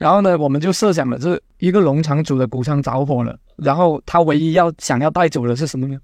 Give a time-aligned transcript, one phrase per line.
[0.00, 5.98] 然后呢，我们就设想了，这一个农场主的谷仓着火了，然后他唯一要想要带走的是什么呢？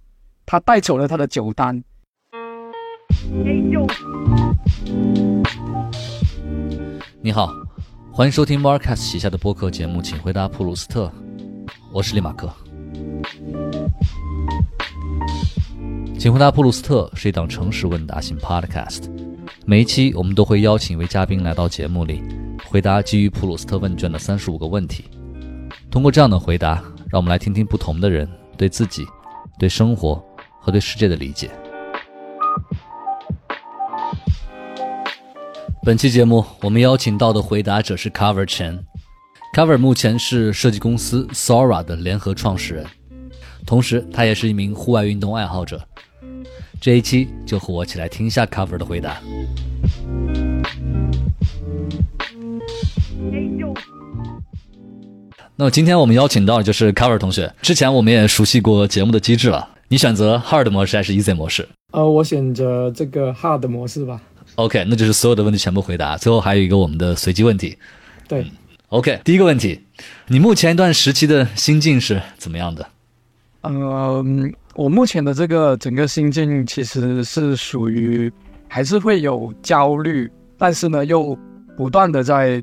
[0.45, 1.83] 他带走了他的酒单。
[7.23, 7.51] 你好，
[8.13, 11.11] 欢迎收听 Marcus 旗下的播客节目，请回答普鲁斯特，
[11.91, 12.53] 我是李马克。
[16.19, 19.05] 请回答普鲁斯特是一档诚实问答型 Podcast，
[19.65, 22.23] 每一期我们都会邀请一位嘉宾来到节目里，
[22.65, 25.05] 回答基于普鲁斯特问卷的三十五个问题。
[25.91, 26.75] 通过这样的回答，
[27.11, 29.05] 让我们来听听不同的人对自己、
[29.59, 30.23] 对生活
[30.61, 31.51] 和对世界的理解。
[35.85, 38.81] 本期节目，我们邀请到的回答者是 Cover Chen。
[39.55, 42.85] Cover 目前是设计公司 Sora 的联合创始人，
[43.65, 45.81] 同时他也是一名户外运动爱好者。
[46.81, 49.17] 这一期就和我一起来听一下 Cover 的回答。
[55.57, 57.53] 那么今天我们邀请到的就是 Cover 同学。
[57.63, 59.69] 之前我们也熟悉过节目的机制了。
[59.89, 61.67] 你选择 Hard 模式还是 Easy 模式？
[61.93, 64.21] 呃，我选择这个 Hard 模式吧。
[64.57, 66.17] OK，那就是所有的问题全部回答。
[66.17, 67.79] 最后还有一个我们的随机问题。
[68.29, 68.47] 对
[68.89, 69.81] ，OK，第一个问题，
[70.27, 72.87] 你目前一段时期的心境是怎么样的？
[73.63, 78.31] 嗯，我目前的这个整个心境其实是属于
[78.69, 81.37] 还是会有焦虑，但是呢又
[81.77, 82.63] 不断的在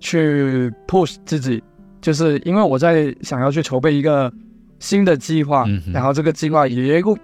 [0.00, 1.62] 去 push 自己，
[2.00, 4.32] 就是因为我在想要去筹备一个
[4.80, 7.18] 新的计划，然后这个计划也有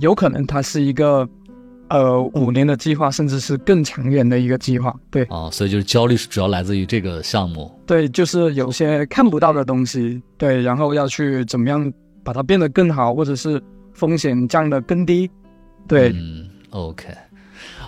[0.00, 1.28] 有可能它是一个
[1.88, 4.92] 呃五年的计划，甚至是更长远的一个计划。
[5.12, 7.70] 对，啊，所以就是焦虑是主要来自于这个项目。
[7.86, 11.92] 对，就是有些看不到的东西，对，然后要去怎么样
[12.24, 13.62] 把它变得更好，或者是
[13.96, 15.28] 风险降得更低。
[15.88, 17.08] 对，嗯，OK，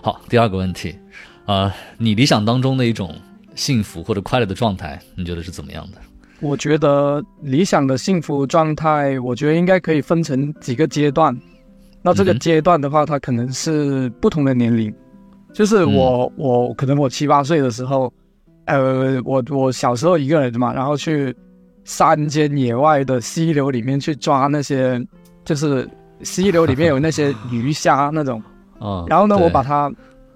[0.02, 0.96] 好，第二个问题，
[1.44, 3.14] 呃，你理想当中的一种
[3.54, 5.98] 幸福或者快乐的状态，你觉得是怎么样的？
[6.40, 11.36] 我觉得理想的幸福状态，我觉得应该可以分成几个阶段。
[12.00, 14.94] 那这个阶段的话，它可能是不同的年龄，
[15.52, 18.12] 就是我我可能我七八岁的时候，
[18.66, 21.34] 呃，我我小时候一个人嘛，然后去
[21.82, 25.04] 山间野外的溪流里面去抓那些，
[25.44, 25.88] 就是
[26.22, 28.42] 溪流里面有那些鱼虾那种，
[28.78, 29.92] 啊，然后呢，我把它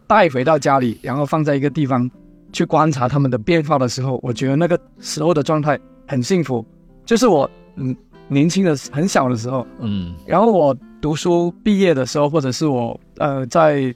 [0.07, 2.09] 带回到家里，然后放在一个地方
[2.53, 6.65] 去观察它们的变化的时候，我觉得那个时候的状态很幸福，
[7.05, 7.95] 就是我嗯
[8.29, 13.95] 年轻的很小的时候，嗯，然后我读书毕业的时候，或者是我呃在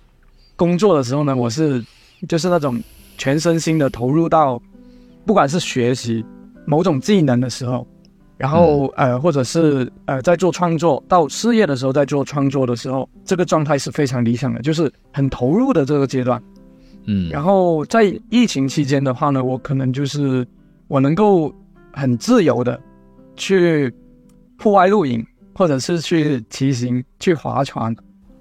[0.56, 1.84] 工作的时候呢，我是
[2.28, 2.82] 就是那种
[3.18, 4.60] 全身心的投入到，
[5.24, 6.24] 不管是学习
[6.66, 7.86] 某种技能的时候，
[8.36, 16.42] 然后呃或者是呃在做创作到事业的时候，在做创作的时候，这个状态是非常理想的，就是很投入的这个阶段。
[17.06, 20.46] 嗯，然后在疫情期间的话呢，我可能就是
[20.88, 21.54] 我能够
[21.92, 22.78] 很自由的
[23.36, 23.92] 去
[24.58, 27.94] 户外露营，或者是去骑行、去划船。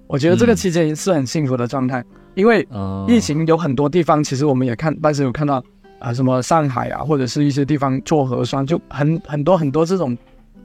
[0.08, 2.04] 我觉得这个期间是很幸福的状态，
[2.34, 5.62] 因为呃疫情有很多地方，其实我们也看，但是有看到
[6.06, 10.16] 啊、什么上海啊，或者是一些地方做核酸，就很很多很多这种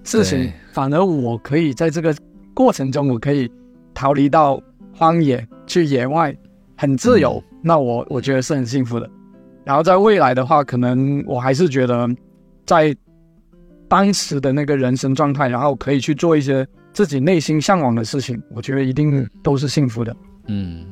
[0.03, 0.53] 事情。
[0.71, 2.15] 反而我可以在这个
[2.53, 3.51] 过程中，我可以
[3.91, 4.61] 逃离到
[4.93, 6.35] 荒野去野外，
[6.77, 7.43] 很自由。
[7.63, 9.09] 那我我觉得是很幸福的。
[9.63, 12.07] 然后在未来的话，可能我还是觉得
[12.63, 12.95] 在
[13.87, 20.15] 当时的那个人生状态，然后可以去做一些自己内心向往的事情，我觉得一定都是幸福的。
[20.45, 20.85] 嗯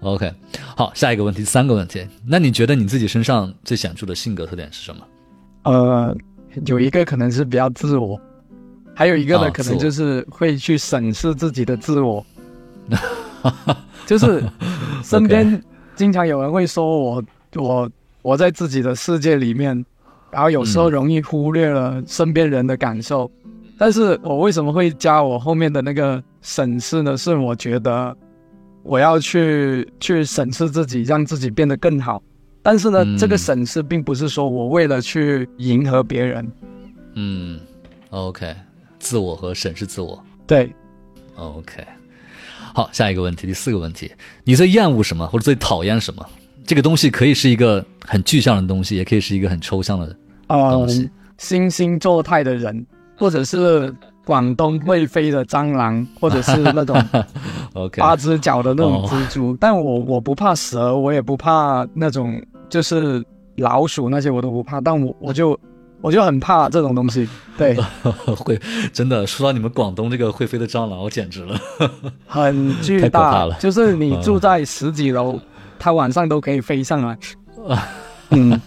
[0.00, 0.32] ，OK，
[0.76, 2.06] 好，下一个问题，三个问题。
[2.26, 5.00] 那你觉得你自己身上最显著的性格特点是什么？
[5.64, 6.16] 呃，
[6.66, 8.20] 有一个可能是比较自我，
[8.94, 12.24] 还有一个呢，啊可能就是会去审视自己的自我，
[14.06, 14.42] 就是
[15.02, 15.62] 身边
[15.94, 17.22] 经常有人会说我
[17.56, 17.90] 我
[18.22, 19.84] 我在自己的世界里面，
[20.30, 23.30] 然后有时候嗯容易忽略了身边人的感受。
[23.80, 27.16] 但是我为什么会加我后面的那个审视呢？
[27.16, 28.16] 是我觉得
[28.88, 32.22] 我要去去审视自己，让自己变得更好。
[32.62, 36.50] 但是呢，嗯这个审视并不是说我为了去迎合别人，
[37.14, 37.60] 嗯
[38.08, 38.54] ，OK，
[38.98, 40.18] 自我和审视自我。
[40.46, 40.72] 对
[41.36, 41.86] ，OK，
[42.74, 44.10] 好，下一个问题，第四个问题，
[44.42, 46.26] 你最厌恶什么，或者最讨厌什么？
[46.66, 50.16] 这个东西可以是一个很具象的东西，也可以是一个很抽象的
[50.46, 51.08] 呃东西。
[51.38, 52.86] 惺惺作态的人，
[53.16, 53.94] 或者是
[54.28, 57.02] 广东会飞的蟑螂，或者是那种
[57.96, 59.56] 八只脚的那种哦蜘蛛。
[59.58, 62.38] 但我我不怕蛇，我也不怕那种
[62.68, 63.24] 就是
[63.56, 65.58] 老鼠那些我都不怕，但我我就
[66.02, 67.26] 我就很怕这种东西。
[67.56, 67.74] 对，
[68.36, 68.60] 会
[68.92, 71.58] 真的说到你们广东这个会飞的蟑螂，我简直了。
[72.28, 75.40] 很巨大了，就是你住在十几楼，
[75.78, 77.18] 它晚上都可以飞上来。
[78.28, 78.60] 嗯，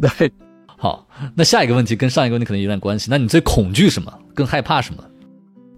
[0.00, 0.32] 对，
[0.82, 3.10] 好，那下一个问题跟上一个问题可能有点关系。
[3.10, 4.10] 那你最恐惧什么？
[4.34, 5.04] 更害怕什么？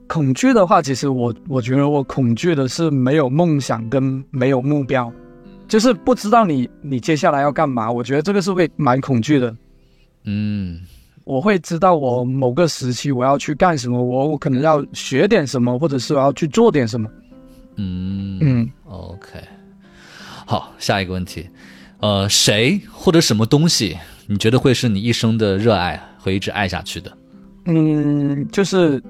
[0.07, 5.13] 恐惧的话，其实我我觉得我恐惧的是没有梦想跟没有目标，
[5.67, 7.91] 就是不知道你你接下来要干嘛。
[7.91, 9.53] 我觉得这个是会蛮恐惧的。
[10.23, 10.81] 嗯
[11.25, 17.11] 我会知道我某个时期我要去干什么，我我可能要学点什么，或者是我要去做点什么。
[17.77, 19.41] 嗯嗯，OK，
[20.47, 21.49] 好，下一个问题，
[21.99, 23.97] 呃，谁或者什么东西，
[24.33, 27.13] 你觉得会是你一生的热爱，会一直爱下去的？
[27.67, 29.01] 嗯，就是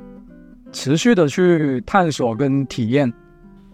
[0.72, 3.10] 持续的去探索跟体验。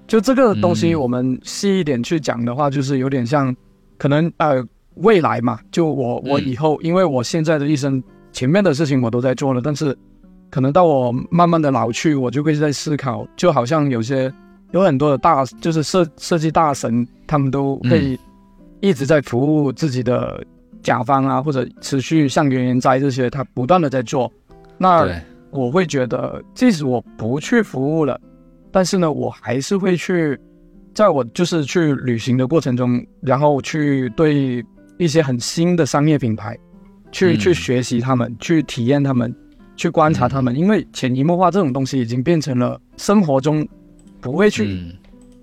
[0.06, 3.55] 就这个东西，嗯我们细一点去讲的话，就是有点像，
[3.97, 4.62] 可能呃
[4.97, 9.97] 未来嘛，就我我嗯以后，因为我现在的一生前面的事情我都在做了，但是
[10.50, 14.31] 可能到我慢慢的老去，我就会在思考，就好像有些
[14.73, 18.19] 有很多的大，就是设设计大神，他们都会
[18.81, 20.45] 一直在服务自己的
[20.88, 24.32] 甲方啊，或者持续像原研哉这些，他不断的在做。
[24.79, 25.06] 那，
[25.50, 28.19] 我会觉得，即使我不去服务了，
[28.70, 30.40] 但是呢，我还是会去，
[30.94, 34.64] 在我就是去旅行的过程中，然后去对
[34.96, 36.56] 一些很新的商业品牌，
[37.12, 39.35] 去、嗯去学习他们，去体验他们，
[39.76, 43.69] 去观察他们，因为潜移默化这种东西已经变成了生活中
[44.23, 44.94] 不会去嗯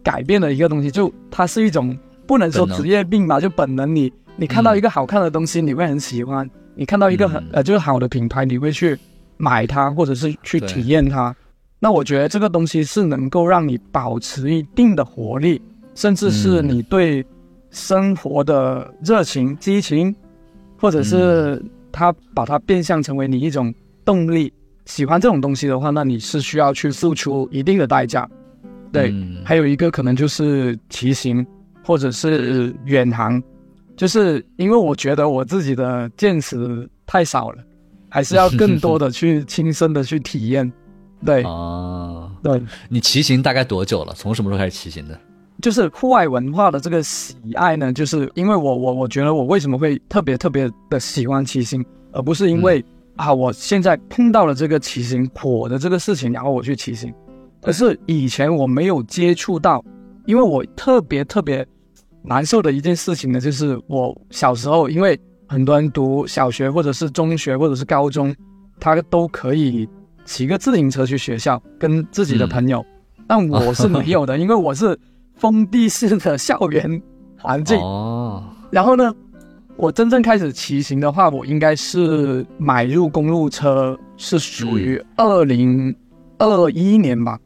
[0.02, 1.96] 改变的一个东西，就它是一种
[2.26, 4.12] 不能说职业病吧，就本能你。
[4.38, 6.46] 你看到一个好看的东西，你会很喜欢；
[6.76, 7.48] 你看到一个很嗯。
[7.54, 8.98] 呃就是好的品牌，你会去
[9.38, 11.34] 买它，或者是去体验它。
[11.80, 15.62] 那我觉得这个东西是能够让你保持一定的活力，
[15.94, 16.68] 甚至是嗯。
[16.68, 17.26] 你对
[17.72, 20.14] 生活的热情、激情，
[20.78, 21.62] 或者是
[21.92, 23.74] 它把它变相成为你一种
[24.04, 24.52] 动力。
[24.86, 28.30] 喜欢这种东西的话，那你是需要去付出一定的代价。
[28.92, 29.38] 对，嗯。
[29.46, 31.46] 还有一个可能就是骑行，
[31.84, 33.42] 或者是远航，
[33.96, 37.64] 就是因为我觉得我自己的见识太少了，
[38.10, 40.72] 还是要更多的去亲身的去体验。
[41.26, 44.14] 对啊，对，你骑行大概多久了？
[44.14, 45.20] 从什么时候开始骑行的？
[45.62, 52.84] 就是户外文化的这个喜爱呢，就是因为我我我觉得我为什么会特别特别的喜欢骑行，而不是因为、
[53.16, 57.12] 啊我现在碰到了这个骑行火的这个事情，然后我去骑行，
[57.62, 59.84] 而是以前我没有接触到，
[60.26, 61.66] 因为我特别特别
[62.26, 68.36] 难受的一件事情呢，就是我小时候，因为很多人读小学或者是中学或者是高中，
[68.80, 69.88] 他都可以
[70.26, 72.84] 骑个自行车去学校跟自己的朋友，
[73.28, 74.98] 但我是没有的，因为我是
[75.36, 77.02] 封闭式的校园
[77.38, 77.78] 环境。
[77.78, 79.14] 哦，然后呢，
[79.78, 85.96] 我真正开始骑行的话，我应该是买入公路车，是属于二零
[86.40, 87.40] 二一年吧，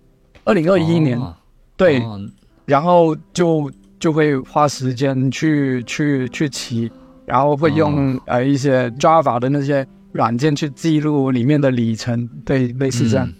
[0.45, 1.19] 二零二一年。
[1.19, 1.35] 哦。
[1.75, 2.19] 对，哦。
[2.65, 6.89] 然后就就会花时间去去去骑，
[7.25, 8.21] 然后会用、哦。
[8.27, 13.27] 呃一些 Java 的那些软件去记录里面的里程，对，类似这样。
[13.27, 13.33] 嗯。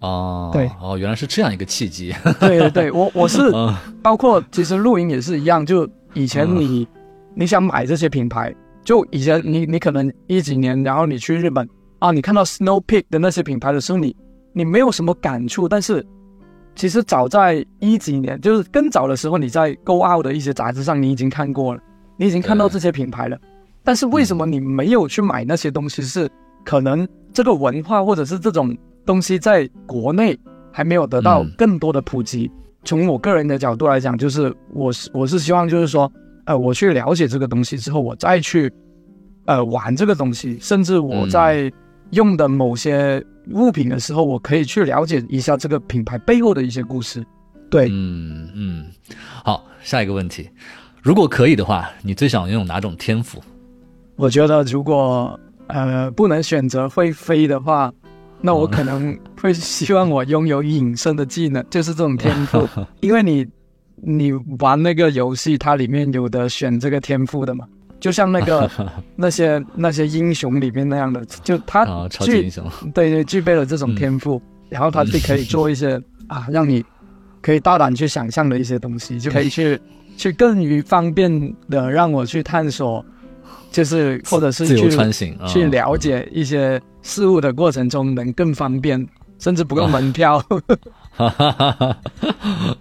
[0.00, 0.70] 哦，对。
[0.80, 2.14] 哦，原来是这样一个契机。
[2.38, 3.74] 对对对，我我是 嗯。
[4.02, 6.86] 包括其实露营也是一样，就以前你、
[7.34, 14.16] 你想买这些品牌，就以前你你可能一几年，然后你去日本啊，你看到 Snow Peak 的那些品牌的时候，你
[14.54, 16.04] 你没有什么感触，但是
[16.74, 21.80] 其实早在一几年，就是更早的时候，你在 Go Out 的一些杂志上，你已经看过了，
[22.16, 23.38] 你已经看到这些品牌了，
[23.84, 26.02] 但是为什么你没有去买那些东西？
[26.02, 26.28] 是
[26.64, 30.38] 可能这个文化或者是这种东西在国内
[30.72, 32.50] 还没有得到嗯更多的普及。
[32.84, 36.10] 从我个人的角度来讲，就是我是我是希望就是说，
[36.46, 38.72] 呃，我去了解这个东西之后，我再去
[39.44, 41.70] 呃玩这个东西，甚至我在
[42.10, 47.24] 用的某些物品的时候，我可以去了解一下这个品牌背后的一些故事。
[47.70, 48.86] 对，嗯嗯，
[49.44, 50.50] 好，下一个问题，
[51.02, 53.40] 如果可以的话，你最想拥有哪种天赋？
[54.16, 55.38] 我觉得如果
[55.68, 57.92] 呃不能选择会飞的话，
[58.40, 62.68] 那我可能会希望我拥有隐身的技能，就是这种天赋，
[63.00, 63.46] 因为你
[64.02, 67.66] 你玩那个游戏，它里面有的选这个天赋的嘛，
[68.00, 68.68] 就像那个
[69.14, 72.64] 那些那些英雄里面那样的，就他啊，超级具英雄。
[72.94, 76.84] 对对具备了这种天赋，然后他就可以做一些啊，让你
[77.40, 79.78] 可以大胆去想象的一些东西， 就可以去
[80.16, 83.04] 去更于方便的让我去探索，
[83.70, 89.06] 就是或者是去穿行啊，去了解一些事物的过程中能更方便，
[89.38, 90.42] 甚至不用门票。
[91.10, 91.96] 哈哈哈哈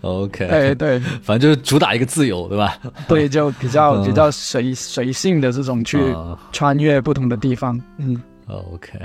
[0.02, 2.78] OK，对对反正就是主打一个自由，对吧？
[3.08, 7.80] 对，就比较 嗯比较随随性的这种去啊穿越不同的地方。
[7.98, 8.98] 嗯，OK，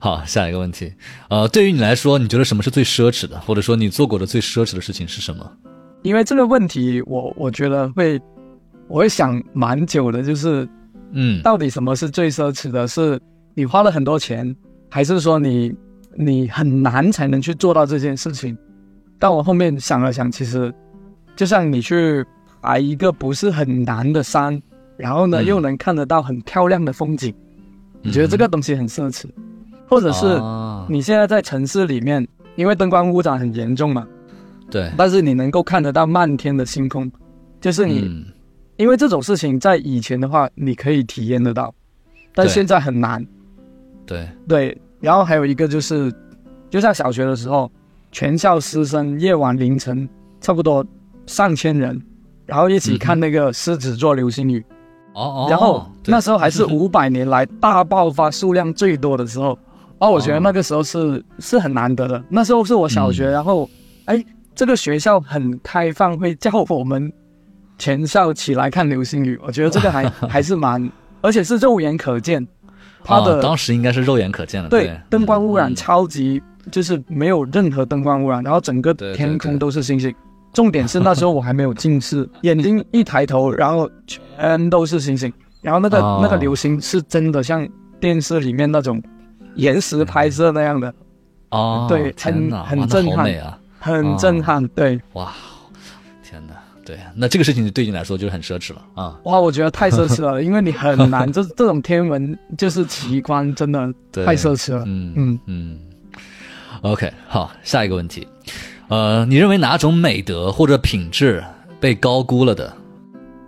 [0.00, 0.92] 好，下一个问题，
[1.28, 5.48] 呃，对于你来说，你觉得什么是最奢侈的，或者说你做过的最奢侈的事情是什么？
[6.02, 8.20] 因为这个问题我我觉得会
[8.88, 10.68] 我会想蛮久的，就是
[11.12, 12.88] 嗯到底什么是最奢侈的？
[12.88, 13.20] 是
[13.54, 14.56] 你花了很多钱，
[14.90, 15.72] 还是说你
[16.16, 18.56] 你很难才能去做到这件事情？
[19.18, 20.72] 但我后面想了想，其实
[21.36, 22.24] 就像你去
[22.60, 24.60] 爬一个不是很难的山，
[24.96, 27.34] 然后呢、嗯又能看得到很漂亮的风景，
[28.02, 29.26] 你觉得这个东西很奢侈？
[29.88, 32.26] 或者是啊你现在在城市里面，
[32.56, 34.06] 因为灯光污染很严重嘛，
[34.70, 37.10] 对，但是你能够看得到漫天的星空，
[37.60, 38.00] 就是你。
[38.00, 38.24] 嗯
[38.78, 41.72] 因为这种事情在以前的话，你可以体验得到，
[42.34, 43.24] 但现在很难。
[44.06, 46.10] 对，对，然后还有一个就是，
[46.70, 47.70] 就像小学的时候，
[48.10, 50.08] 全校师生夜晚凌晨
[50.40, 50.82] 差不多
[51.26, 52.00] 上千人，
[52.46, 54.64] 然后一起看那个狮子座流星雨，
[55.12, 59.58] 哦哦，然后那时候还是 五百年来大爆发数量最多的时候。
[59.98, 62.20] 哦，我觉得那个时候是、是很难得的。
[62.28, 63.70] 那时候是我小学，嗯然后
[64.06, 67.12] 哎，这个学校很开放，会叫我们
[67.78, 69.38] 全校起来看流星雨。
[69.44, 70.90] 我觉得这个还 还是蛮，
[71.20, 72.44] 而且是肉眼可见，
[73.04, 75.74] 它的、哦当时应该是肉眼可见的，对灯光污染嗯。
[75.74, 80.14] 超级，就是没有任何灯光污染，然后整个天空都是星星。
[80.52, 85.32] 重点是那时候我还没有近视，眼睛一抬头，然后全都是星星，
[85.62, 86.20] 然后那个、哦。
[86.22, 87.66] 那个流星是真的像
[87.98, 89.02] 电视里面那种
[89.54, 90.92] 延时拍摄那样的，
[91.48, 94.68] 哦，对很很震撼啊，很震撼。
[94.68, 95.32] 对，哇，
[96.84, 103.92] 对，那这个事情对你来说就是很奢侈了啊，哇，我觉得太奢侈了，因为你很难，这这种天文就是奇观，真的，
[104.24, 104.82] 太奢侈了。
[104.86, 105.78] 嗯嗯嗯
[106.82, 108.26] ，OK，好，下一个问题，
[108.88, 111.42] 呃，你认为哪种美德或者品质
[111.78, 112.76] 被高估了的？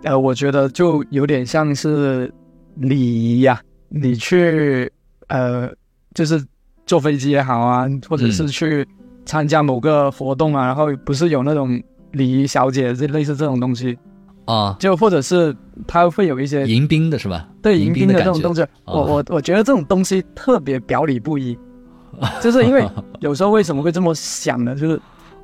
[0.03, 2.31] 呃，我觉得就有点像是
[2.75, 4.89] 礼仪呀、你去
[5.27, 5.69] 呃，
[6.13, 6.41] 就是
[6.85, 8.87] 坐飞机也好啊，或者是嗯去
[9.25, 11.81] 参加某个活动啊，然后不是有那种
[12.15, 13.97] 礼仪小姐这类似这种东西，
[14.45, 15.55] 啊，就或者是
[15.85, 17.47] 他会有一些迎宾的是吧？
[17.61, 21.57] 对迎宾的这种动作，我哦我我觉得这种东西特别表里不一，
[22.41, 22.87] 就是因为
[23.19, 24.75] 有时候为什么会这么想呢？
[24.75, 24.99] 就是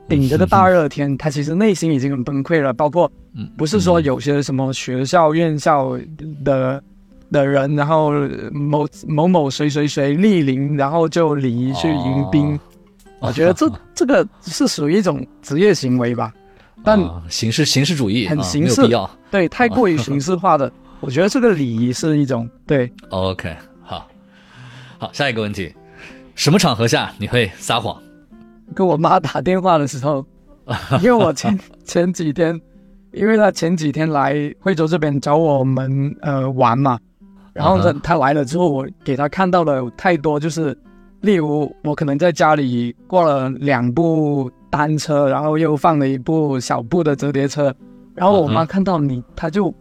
[0.08, 3.50] 顶着个大热天，他其实内心已经很崩溃了，包括嗯。
[3.58, 5.98] 不是说有些什么学校院校
[6.44, 6.82] 的
[7.32, 8.12] 的人，然后
[8.52, 12.56] 某某某谁谁谁莅临，然后就礼仪去迎宾，
[13.20, 13.28] 哦。
[13.28, 16.34] 我觉得这这个是属于一种职业行为吧，
[16.84, 19.10] 但啊形式形式主义啊很形式没有必要。
[19.30, 22.92] 对太过于形式化的，我觉得这个礼仪是一种对。
[23.10, 24.08] OK，好，
[24.98, 25.74] 好，下一个问题，
[26.36, 27.96] 什么场合下你会撒谎？
[28.74, 30.26] 跟我妈打电话的时候，
[31.02, 32.60] 因为我前 前几天，
[33.12, 36.98] 因为她前几天来惠州这边找我们呃玩嘛，
[37.54, 40.78] 然后呢嗯哼她来了之后，我给她看到了太多，就是
[41.22, 47.72] 例如我可能在家里挂了两部单车，然后又放了一部小布的折叠车，
[48.16, 49.72] 然后我妈看到你，她就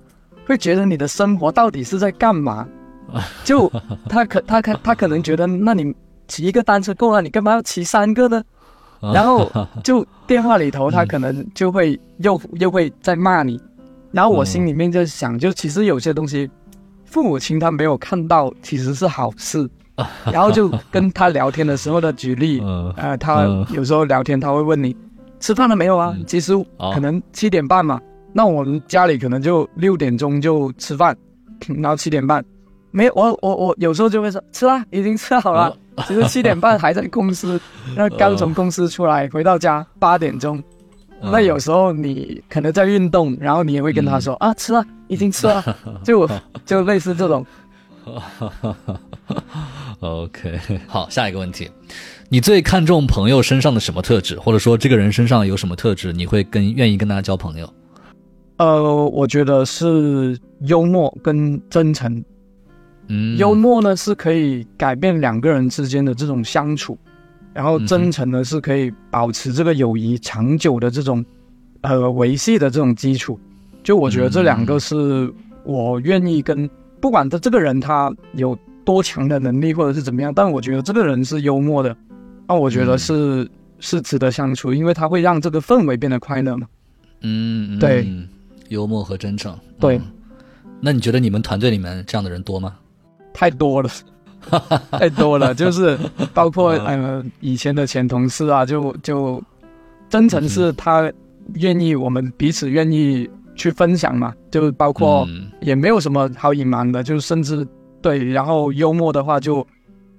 [0.45, 2.69] 会觉得你的生活到底是在干嘛？
[3.45, 3.71] 就
[4.09, 5.95] 她可她可她可能觉得，那你
[6.29, 8.43] 骑一个单车够了，你干嘛要骑三个呢？
[9.01, 9.51] 然后
[9.83, 13.59] 就电话里头，她可能就会又又会在骂你，
[14.13, 16.51] 然后我心里面就想，就其实有些东西，
[17.05, 19.69] 父母亲他没有看到，其实是好事。
[20.33, 24.95] 然后就跟他聊天的时候的举例， 嗯呃，他嗯有时候聊天他会问你
[25.39, 26.13] 吃饭了没有啊？
[26.17, 28.01] 嗯其实哦可能七点半嘛，
[28.33, 31.17] 那我们家里可能就六点钟就吃饭，
[31.79, 32.45] 然后七点半
[32.91, 35.77] 没有我我我有时候就会说吃啦，已经吃好了。
[36.07, 37.61] 其实七点半还在公司，
[37.95, 40.57] 那刚从公司出来，回到家八点钟。
[40.59, 40.65] 嗯
[41.31, 45.63] 那有时候你可能在运动，然后你也会跟他说、啊，吃了，已经吃了，
[46.03, 46.27] 就
[46.65, 47.45] 就类似这种。
[50.01, 51.71] OK，好，下一个问题，
[52.31, 57.71] 你最看重朋友身上的什么特质，或者说这个人身上有什么特质，你会跟愿意跟他交朋友？
[58.57, 62.25] 呃，我觉得是幽默跟真诚。
[63.09, 66.99] 嗯，幽默呢是可以改变两个人之间的这种相处，
[67.53, 71.23] 然后真诚呢是可以保持这个友谊长久的这种
[71.83, 73.39] 呃维系的这种基础。
[73.83, 75.31] 就我觉得这两个是
[75.65, 76.69] 我愿意跟，
[77.01, 81.97] 不管他这个人他有多强的能力或者是怎么样，但我觉得这个人是幽默的，
[82.49, 86.67] 那我觉得是、是值得相处，因为他会让这个氛围变得快乐嘛。
[87.23, 87.79] 嗯，嗯。
[87.79, 88.03] 对。
[88.07, 88.29] 嗯
[88.69, 89.59] 幽默和真诚。
[89.81, 89.97] 对。
[89.99, 90.03] 嗯。
[90.81, 92.77] 那你觉得你们团队里面这样的人多吗？
[93.35, 93.91] 太多了，
[94.93, 95.99] 太多了，就是
[96.33, 99.43] 包括呃以前的前同事啊，就就
[100.09, 101.13] 真诚是他
[101.55, 105.51] 愿意我们彼此愿意去分享嘛，就包括嗯。
[105.61, 107.67] 也没有什么好隐瞒的，就甚至
[108.03, 109.67] 对，然后幽默的话就。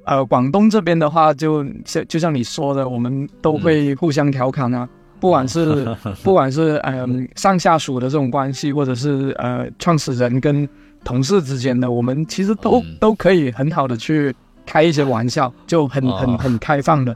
[0.04, 10.68] 呃，广东这边的话就，像就像你说的，我们都会互相调侃啊，不管是 不管是嗯、上下属的这种关系，或者是呃创始人跟
[11.04, 14.36] 同事之间的，我们其实都、嗯都可以很好的去
[14.66, 17.16] 开一些玩笑，就很哦很很开放的。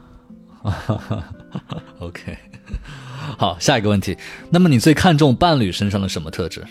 [1.98, 2.38] OK，
[3.36, 4.16] 好，下一个问题。
[4.48, 6.64] 那么你最看重伴侣身上的什么特质？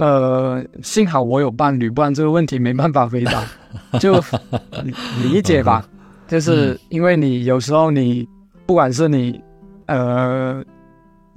[0.00, 3.44] 呃，幸好我有伴侣，不然这个问题没办法回答。
[4.00, 4.14] 就
[4.82, 5.86] 理理解吧，
[6.26, 8.26] 就是因为你有时候你
[8.64, 9.38] 不管是你
[9.86, 10.64] 呃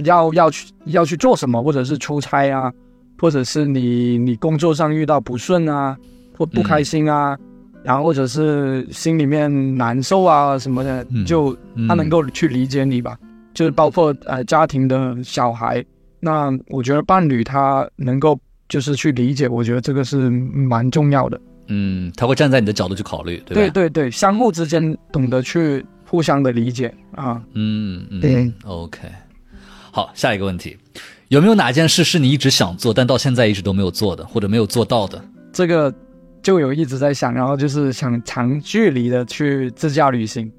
[0.06, 2.72] 要要去要去做什么，或者是出差啊，
[3.20, 5.98] 或者是你你工作上遇到不顺啊，
[6.38, 7.38] 或不开心啊，
[7.84, 11.86] 然后或者是心里面难受啊什么的，嗯就嗯。
[11.90, 13.18] 他能够去理解你吧，
[13.54, 15.86] 就是包括呃家庭的小孩，
[16.22, 18.40] 那我觉得伴侣他能够
[18.74, 21.40] 就是去理解，我觉得这个是蛮重要的。
[21.68, 23.54] 嗯，他会站在你的角度去考虑，对吧？
[23.54, 27.40] 对对对，相互之间懂得去互相的理解啊。
[27.54, 29.08] 嗯嗯，对，OK。
[29.92, 30.76] 好，下一个问题，
[31.28, 35.24] 有没有哪件事是你一直想做，但到现在一直都没有做的，或者没有做到的？
[35.52, 35.94] 这个
[36.42, 40.52] 就有一直在想，然后就是想长距离的去自驾旅行，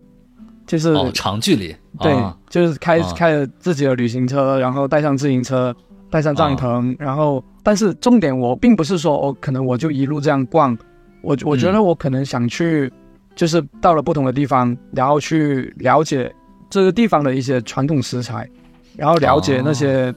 [0.68, 5.74] 就是、哦，长距离，对，啊就是开、啊开着自己的旅行车，然后带上自行车，
[6.14, 10.78] 带上帐篷，然后但是重点我并不是说哦，可能我就一路这样逛，
[11.22, 12.88] 我我觉得我可能想去，
[13.34, 16.32] 就是到了不同的地方，然后去了解
[16.70, 18.48] 这个地方的一些传统食材，
[18.96, 20.14] 然后了解那些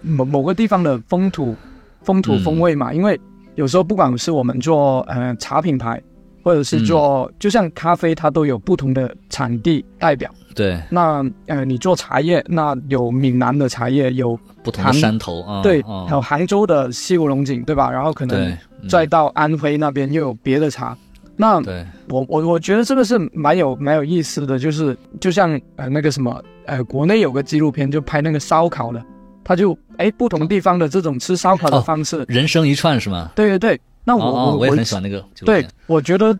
[0.00, 1.54] 某某个地方的风土
[2.00, 3.20] 风土风味嘛，因为
[3.54, 6.02] 有时候不管是我们做呃茶品牌，
[6.44, 10.30] 或者是做、就像咖啡，它都有不同的产地代表。
[10.54, 17.90] 对，那呃，你做茶叶，那有闽南的茶叶，有不同的杭山头啊，对，啊还有杭州的西湖龙井，对吧？
[17.90, 18.56] 然后可能
[18.88, 20.96] 再到安徽那边又有别的茶。
[21.36, 29.02] 那对，我我我觉得这个是蛮有蛮有意思的，就是就像呃那个什么呃，国内有个纪录片就拍那个烧烤的，
[29.42, 33.30] 他就哎不同地方的这种吃烧烤的哦方式，人生一串是吗？
[33.34, 33.80] 对对对。
[34.04, 36.38] 那我、我我也很喜欢那个对，我觉得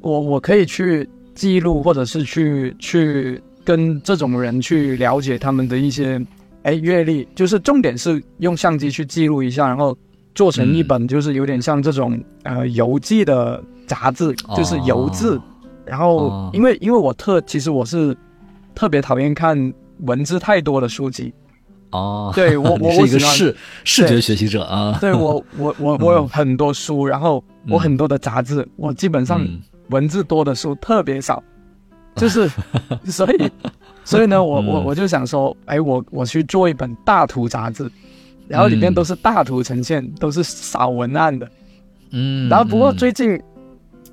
[0.00, 6.24] 我我可以去记录，或者是去去跟这种人去了解他们的一些
[6.62, 9.96] 哎阅历，就是重点是用相机去记录一下，然后
[10.34, 15.30] 做成一本就是有点像这种、呃游记的杂志，就是游志。
[15.30, 15.42] 哦
[15.84, 16.50] 然后哦。
[16.52, 18.16] 因为因为我特其实我是
[18.74, 21.32] 特别讨厌看文字太多的书籍，
[21.90, 29.60] 哦，对我 我是一个视视觉学习者啊，对我我我我有很多书，然后我嗯很多的杂志，我基本上嗯。
[29.90, 31.42] 文字多的书特别少，
[32.14, 32.46] 就是
[33.08, 33.50] 所以
[34.04, 34.84] 所以呢，我我嗯。
[34.84, 37.90] 我就想说，哎，我我去做一本大图杂志，
[38.46, 38.94] 然后里面嗯。
[38.94, 41.48] 都是大图呈现，都是少文案的。
[42.10, 42.96] 嗯，然后不过嗯。
[42.98, 43.40] 最近，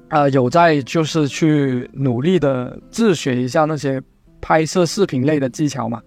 [0.07, 4.01] 呃，有在就是去努力的自学一下那些
[4.39, 6.01] 拍摄视频类的技巧嘛，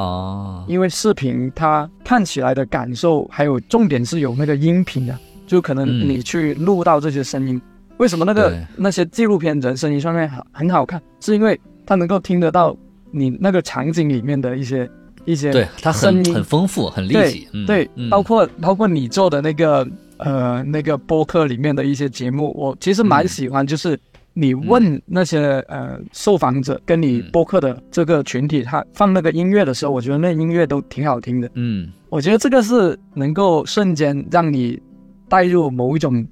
[0.00, 5.14] 哦，因为视频它看起来的感受，还有重点是有那个音频的，
[5.46, 7.60] 就可能嗯你去录到这些声音。
[7.98, 11.00] 为什么那个那些纪录片人声音上面很很好看？
[11.20, 12.74] 是因为它能够听得到
[13.10, 14.90] 你那个场景里面的一些
[15.26, 16.34] 一些对，它很声音。
[16.34, 18.08] 很丰富，很立对体，嗯对，嗯。
[18.08, 19.86] 包括包括你做的那个
[20.16, 23.28] 呃那个播客里面的一些节目，我其实蛮嗯。
[23.28, 24.00] 喜欢，就是
[24.32, 27.30] 你问那些、呃受访者跟你嗯。
[27.32, 31.50] 播客的这个群体，他放那个音乐的时候，我觉得那音乐都挺好听的。
[31.54, 31.90] 嗯。
[32.08, 34.80] 我觉得这个是能够瞬间让你
[35.28, 36.26] 带入某一种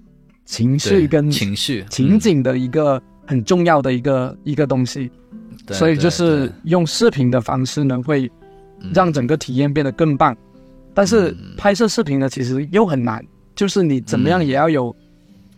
[0.44, 1.84] 情绪跟情绪。
[1.90, 5.11] 情，景的一个很重要的一个一个东西，
[5.70, 8.30] 所以就是用视频的方式呢，会
[8.80, 8.90] 嗯。
[8.94, 10.37] 让整个体验变得更棒。
[10.94, 11.54] 但是嗯。
[11.56, 14.46] 拍摄视频呢，其实又很难，就是你怎么样嗯。
[14.46, 14.94] 也要有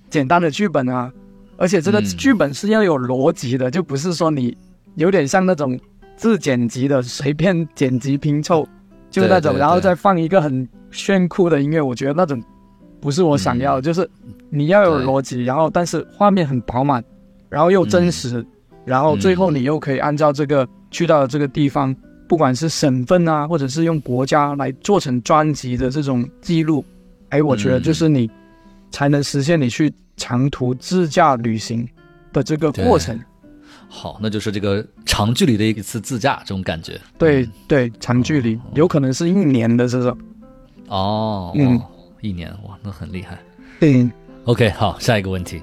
[0.09, 1.13] 简单的剧本啊，
[1.61, 2.05] 而且这个嗯。
[2.17, 4.57] 剧本是要有逻辑的，就不是说你
[4.97, 5.79] 有点像那种
[6.17, 8.67] 自剪辑的随便剪辑拼凑，
[9.11, 12.43] 就那种，对对然后再放一个很炫酷的音乐，我觉得那种
[13.01, 14.09] 不是我想要的，就是
[14.49, 17.05] 你要有逻辑，然后但是画面很饱满，
[17.49, 18.45] 然后又真实，
[18.85, 21.95] 然后最后你又可以按照这个去到这个地方，
[22.29, 26.85] 不管是省份啊，或者是用国家来做成专辑的这种记录，
[27.31, 28.31] 哎，我觉得就是你
[28.91, 31.89] 才能实现你去长途自驾旅行
[32.31, 33.19] 的这个过程。
[33.89, 40.17] 好，那就是这个长距离的一次自驾这种感觉，对对，长距离有可能是一年的这种。
[40.89, 41.77] 哦，嗯。
[41.77, 41.87] 哦，
[42.21, 43.39] 一年哇，那很厉害。
[43.81, 44.09] 对
[44.45, 45.63] ，OK，好，下一个问题，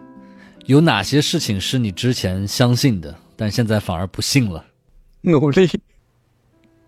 [0.65, 4.65] 有哪些事情是你之前相信的，但现在反而不信了？
[5.21, 5.69] 努力，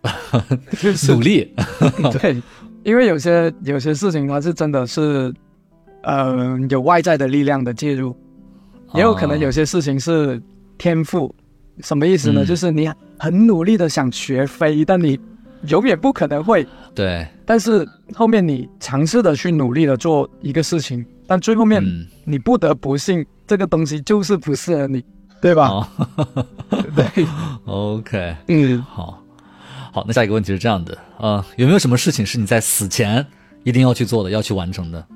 [1.08, 1.54] 努力，
[2.20, 2.42] 对，
[2.82, 5.32] 因为有些有些事情它是真的是，
[6.02, 8.16] 呃，有外在的力量的介入，
[8.94, 10.40] 也有可能有些事情是
[10.78, 11.34] 天赋。
[11.82, 12.44] 什么意思呢？
[12.44, 15.18] 嗯就是你很努力的想学飞，但你
[15.68, 16.66] 永远不可能会。
[16.94, 25.02] 对，但是后面你尝试的去努力的做一个事情，但最后面嗯，你不得不信这个东西就是不适合你，
[25.40, 25.68] 对吧？
[25.68, 25.86] 哦
[26.94, 27.26] 对
[27.64, 29.22] ，，OK，嗯，好，
[29.92, 33.24] 好，那下一个问题是这样的，呃，有没有什么事情是你在死前
[33.64, 35.06] 一定要去做的，要去完成的？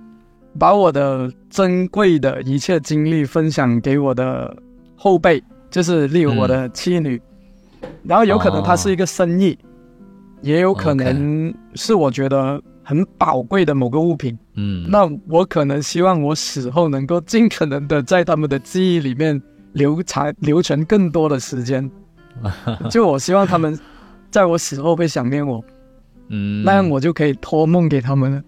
[0.59, 4.57] 把我的珍贵的一切经历分享给我的
[4.97, 7.21] 后辈，就是例如我的妻女，
[8.05, 9.59] 然后有可能它是一个生意，
[10.43, 14.39] 也有可能是我觉得很宝贵的某个物品。
[14.55, 19.41] 嗯，那我可能希望我死后能够尽可能的在他们的记忆里面
[19.73, 21.91] 留长留存更多的时间，
[22.89, 23.77] 就我希望他们
[24.31, 25.61] 在我死后会想念我，
[26.29, 28.43] 嗯，那样我就可以托梦给他们了。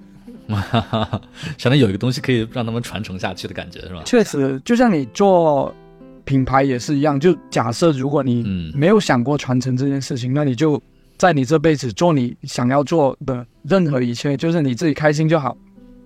[1.59, 4.03] 相当于有一个东西可以让他们传承下去的感觉，是吧？
[4.05, 5.75] 确实，就像你做
[6.25, 10.81] 品牌也是一样，就假设如果你嗯没有想过传承这件事情，那你就
[11.17, 15.57] 在你这辈子做你想要做的任何一切，就是你自己开心就好。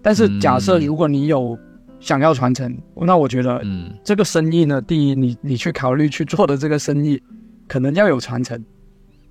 [0.03, 1.59] 但是假设嗯如果你有
[2.01, 7.23] 想要传承，那我觉得嗯这个生意呢，第一，你你去考虑去做的这个生意，
[7.69, 8.63] 可能要有传承，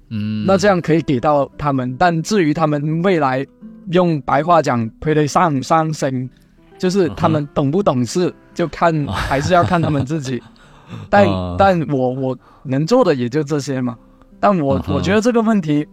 [0.10, 1.96] 嗯，那这样可以给到他们。
[1.98, 3.46] 但至于他们未来
[3.92, 6.30] 用白话讲，推得上不上升，
[6.78, 10.42] 就是他们懂不懂事，就看还是要看他们自己。
[11.10, 13.98] 但啊但我我能做的也就这些嘛。
[14.40, 15.88] 但我我觉得这个问题，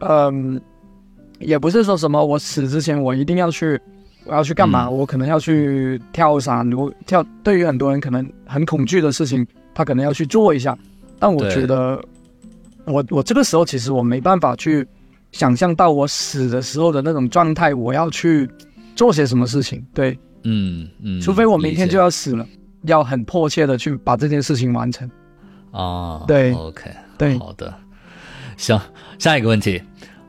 [0.00, 0.60] 嗯，
[1.38, 3.80] 也不是说什么我死之前我一定要去。
[4.26, 4.84] 我要去干嘛？
[4.84, 6.70] 嗯我可能要去跳伞。
[6.74, 10.76] 我跳，对于很多人可能很恐惧的事情，他可能要去做一下。
[11.18, 11.98] 但我觉得，
[12.86, 14.86] 我我这个时候其实我没办法去
[15.32, 18.48] 想象到我死的时候的那种状态，我要去
[18.96, 19.84] 做些什么事情。
[19.94, 22.46] 对，嗯嗯，除非我明天就要死了，
[22.82, 25.08] 要很迫切的去把这件事情完成。
[25.70, 27.72] 啊，对，OK，对，好的，
[28.56, 28.80] 行，
[29.18, 29.80] 下一个问题，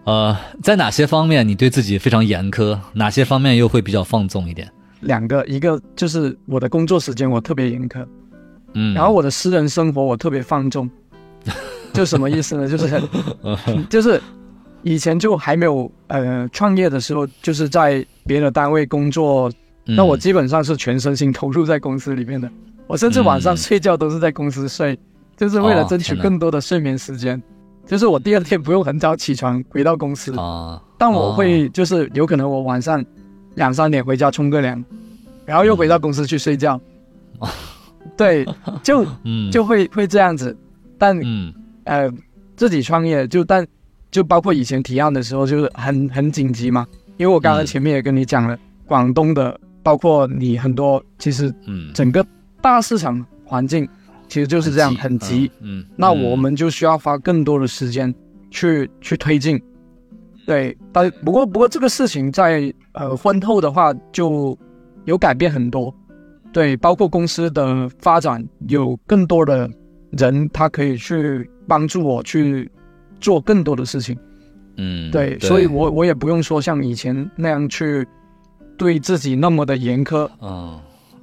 [0.03, 4.71] 呃，在哪些方面你对自己非常严苛，哪些方面又会比较放纵一点？
[4.99, 8.05] 两个，一个就是我的工作时间我特别严苛，
[8.75, 10.87] 嗯，然后我的私人生活我特别放纵。
[11.93, 12.67] 就什么意思呢？
[12.67, 13.01] 就是
[13.89, 14.21] 就是
[14.83, 19.49] 以前就还没有呃创业的时候，就是在别的单位工作，
[19.85, 22.49] 嗯那我基本上是全身心投入在公司里面的。
[22.87, 24.97] 我甚至晚上嗯睡觉都是在公司睡，
[25.37, 27.41] 就是为了争取更多的睡眠时间。
[27.85, 33.03] 就是我第二天不用很早起床回到公司，啊，但我会就是有可能我晚上
[33.55, 34.83] 两三点回家冲个凉，
[35.45, 36.79] 然后又回到公司去睡觉。
[38.15, 38.45] 对，
[38.83, 40.55] 就 嗯，就会会这样子。
[40.97, 41.51] 但嗯
[41.83, 42.11] 呃，
[42.55, 43.65] 自己创业就但
[44.09, 46.85] 就包括以前提案的时候，就是很很紧急嘛。
[47.17, 52.25] 因为我刚刚嗯前面也跟你讲了，广东的包括你很多，其实嗯，整个
[52.61, 53.87] 大市场环境
[54.27, 58.13] 其实就是这样很急。，嗯，嗯那我们就需要花更多的时间
[58.49, 59.61] 去去推进。
[60.45, 64.57] 对，但不过不过这个事情在呃婚后的话就
[65.05, 65.93] 有改变很多。
[66.51, 69.69] 对，包括公司的发展，有更多的
[70.11, 72.69] 人他可以去帮助我去
[73.21, 74.17] 做更多的事情。
[74.75, 78.05] 嗯，对，所以我我也不用说像以前那样去
[78.77, 80.29] 对自己那么的严苛。
[80.41, 80.77] 嗯，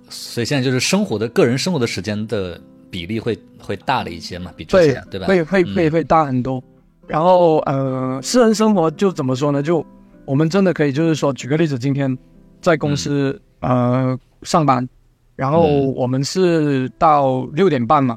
[0.08, 2.58] 所以现在就是生活的个人生活的时间的
[2.90, 5.26] 比例会会大了一些嘛，比之对前对吧？
[5.26, 6.64] 会会嗯会会大很多。
[7.06, 9.62] 然后呃，私人生活就怎么说呢？
[9.62, 9.84] 就
[10.24, 12.16] 我们真的可以就是说，举个例子，今天
[12.62, 14.88] 在公司、呃上班，
[15.36, 18.16] 然后嗯我们是到六点半嘛，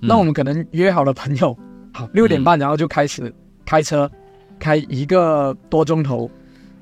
[0.00, 1.56] 那我们可能约好了朋友，
[1.92, 3.32] 好六点半，然后就开始
[3.64, 4.10] 开车，
[4.58, 6.30] 开一个多钟头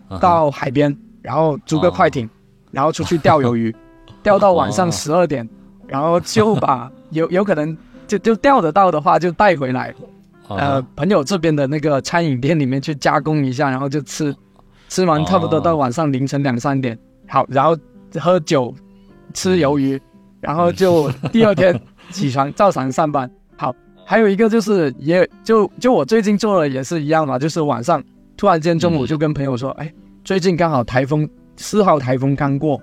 [0.09, 2.29] 嗯到海边，然后租个快艇，
[2.71, 3.75] 然后出去钓鱿鱼，
[4.23, 5.49] 钓到晚上十二点，
[5.87, 7.77] 然后就把 有有可能
[8.07, 9.95] 就就钓得到的话就带回来，
[10.47, 14.35] 啊呃，朋友这边的那个餐饮店里面去加工一下，然后就吃，
[14.89, 17.77] 吃完差不多到晚上凌晨两三点，好，然后
[18.21, 18.75] 喝酒，
[19.35, 20.01] 吃鱿鱼，
[20.41, 21.79] 然后就第二天
[22.11, 23.31] 起床照常上班。
[23.57, 28.03] 好，还有一个就是也就就我最近做的也是一样嘛，就是晚上
[28.37, 29.93] 突然间中午就跟朋友说，哎，
[30.25, 32.81] 最近刚好台风四号台风刚过，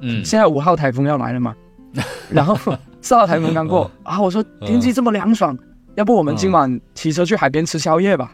[0.00, 0.24] 嗯。
[0.24, 1.54] 现在五号台风要来了嘛，
[2.30, 2.56] 然后
[3.00, 5.56] 四号台风刚过 啊，我说天气这么凉爽，
[5.96, 8.32] 要不我们今晚骑车去海边吃宵夜吧？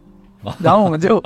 [0.61, 1.23] 然后我们就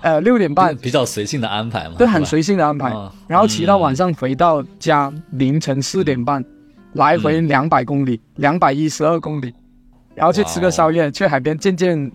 [0.00, 6.42] 呃 六点半，比较随性的安排嘛，对，很随性的安排，啊然后骑到晚上回到家，凌晨四点半，
[6.94, 9.52] 来回两百公里，两百一十二公里，
[10.14, 12.10] 然后去吃个宵夜，去海边见见，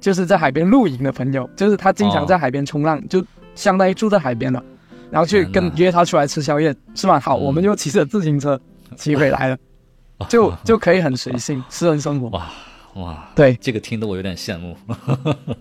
[0.00, 4.62] 就是在海边露营的朋友，就是他经常在海边冲浪，就相当于住在海边了，
[5.10, 7.20] 然后去跟约他出来吃宵夜，是吧？
[7.20, 8.60] 好，嗯我们就骑着自行车
[8.96, 9.58] 骑回来了，
[10.28, 12.50] 就就可以很随性，私人生活，哇
[12.94, 13.54] 哇，对。
[13.60, 14.76] 这个听得我有点羡慕。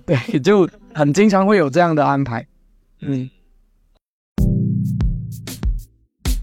[0.06, 2.45] 对，就很经常会有这样的安排，
[3.01, 3.30] 嗯。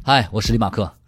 [0.04, 1.01] 嗨，我是李马克。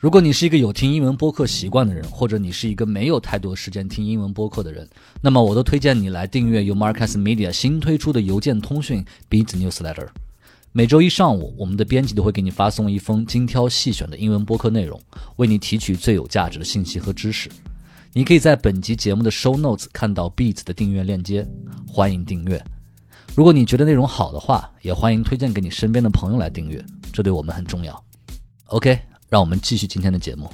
[0.00, 4.88] 如果你是一个有听英文播客习惯的人，或者你是一个没有太多时间听英文播客的人，
[5.20, 10.06] 那么我都推荐你来订阅由 Marcus Media 新推出的邮件通讯 Beats Newsletter。
[10.70, 15.00] 每周一上午，我们的编辑都会给你发送一封精挑细选的英文播客内容，
[15.34, 17.50] 为你提取最有价值的信息和知识。
[18.12, 21.44] 你可以在本集节目的 Show Notes 看到 Beats 的订阅链接，
[21.88, 22.64] 欢迎订阅。
[23.34, 28.04] 如果你觉得内容好的话，也欢迎推荐给你身边的朋友来订阅，这对我们很重要。
[28.66, 28.96] OK，
[29.30, 30.50] 让我们继续今天的节目。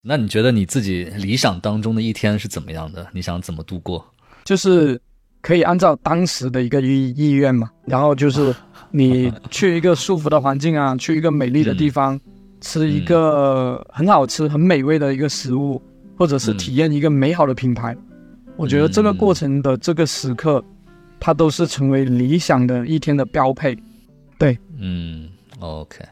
[0.00, 3.06] 那你觉得你自己理想当中的一天是怎么样的？
[3.12, 4.04] 你想怎么度过？
[4.44, 4.98] 就是
[5.42, 8.54] 可以按照当时的一个意意愿嘛，然后就是
[8.90, 12.18] 你去一个舒服的环境啊， 去一个美丽的地方，
[12.60, 15.82] 吃一个很好吃、很美味的一个食物，
[16.16, 17.96] 或者是体验一个美好的品牌。
[18.56, 20.64] 我觉得这个过程的这个时刻，
[21.20, 23.76] 它都是成为理想的一天的标配。
[24.38, 25.28] 对，嗯
[25.58, 26.04] ，OK，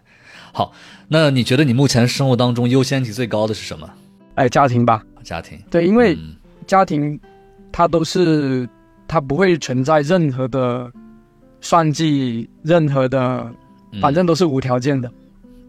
[0.52, 0.72] 好。
[1.08, 3.88] 那你觉得你目前生活当中优先级最高的是什么？
[4.34, 5.04] 哎，家庭吧。
[5.22, 5.58] 家庭。
[5.70, 6.34] 对，因为嗯
[6.66, 7.18] 家庭
[7.70, 8.68] 它都是
[9.06, 10.90] 它不会存在任何的
[11.60, 13.48] 算计，任何的，
[14.00, 15.10] 反正都是无条件的。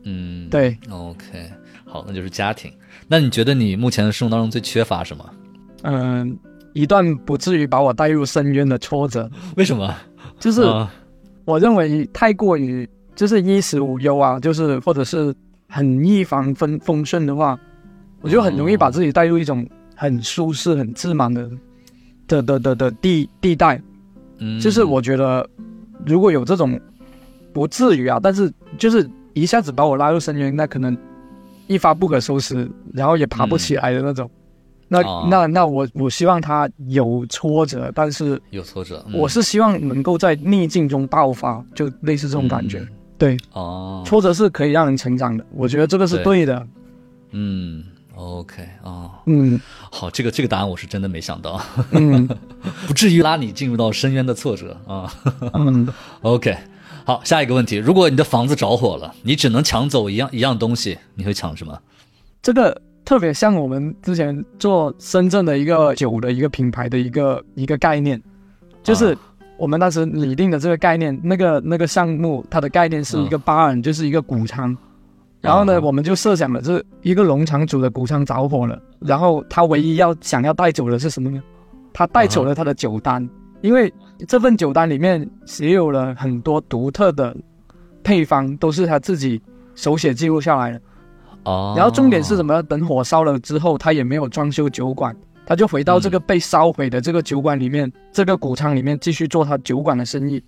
[0.04, 1.52] 嗯，对，OK，
[1.86, 2.72] 好，那就是家庭。
[3.08, 5.30] 那你觉得你目前的生活当中最缺乏什么？
[5.84, 6.38] 嗯、
[6.78, 9.92] 一段不至于把我带入深渊的挫折，为什么？
[10.40, 10.94] 就是啊
[11.44, 15.34] 我认为太过于就是衣食无忧啊，就是或者是
[15.68, 17.58] 很一帆风风顺的话，
[18.22, 21.50] 我就很容易把自己带入一种很舒适、很自满的
[22.28, 23.82] 的的的的地地带。
[24.38, 25.50] 嗯，就是我觉得
[26.06, 26.80] 如果有这种
[27.54, 30.96] 不至于啊，但是就是一下子把我拉入深渊，那可能
[31.66, 34.30] 一发不可收拾，然后也爬不起来的那种。
[34.88, 39.04] 那、哦那那我我希望他有挫折，但是有挫折。
[39.08, 42.80] 嗯我是希望能够在逆境中爆发，就类似这种感觉。
[42.80, 42.88] 嗯
[43.20, 46.68] 对，哦，挫折是可以让人成长的，我觉得这个是对的。
[47.32, 49.60] 嗯，OK 哦，嗯
[49.92, 51.60] 好，这个这个答案我是真的没想到，
[51.94, 52.28] 嗯
[52.86, 55.12] 不至于拉你进入到深渊的挫折啊。
[55.56, 55.88] 嗯，
[56.22, 56.56] OK，
[57.06, 61.76] 好，下一个问题，如果你的房子着火了，你只能抢走一样一样东西，你会抢什么？
[62.44, 68.22] 这个特别像我们之前做深圳的一个酒的一个品牌的一个一个概念，
[68.84, 69.20] 就是啊
[69.58, 74.76] 我们当时拟定的这个概念，那个那个项目它的概念是一个 barn，、就是一个谷仓。
[75.40, 81.42] 然后呢，啊我们就设想了，这一个农场主的谷仓着火了，然后他唯一要想要带走的是什么呢？
[81.94, 83.26] 他带走了他的酒单，
[83.62, 83.92] 因为
[84.28, 87.34] 这份酒单里面写有了很多独特的
[88.04, 89.42] 配方，都是他自己
[89.76, 90.82] 手写记录下来的。
[91.48, 92.62] 哦，然后重点是什么？
[92.64, 100.44] 等火烧了之后，他也没有装修酒馆，他就回到这个被烧毁的这个酒馆里面，这个谷仓里面继续做他酒馆的生意。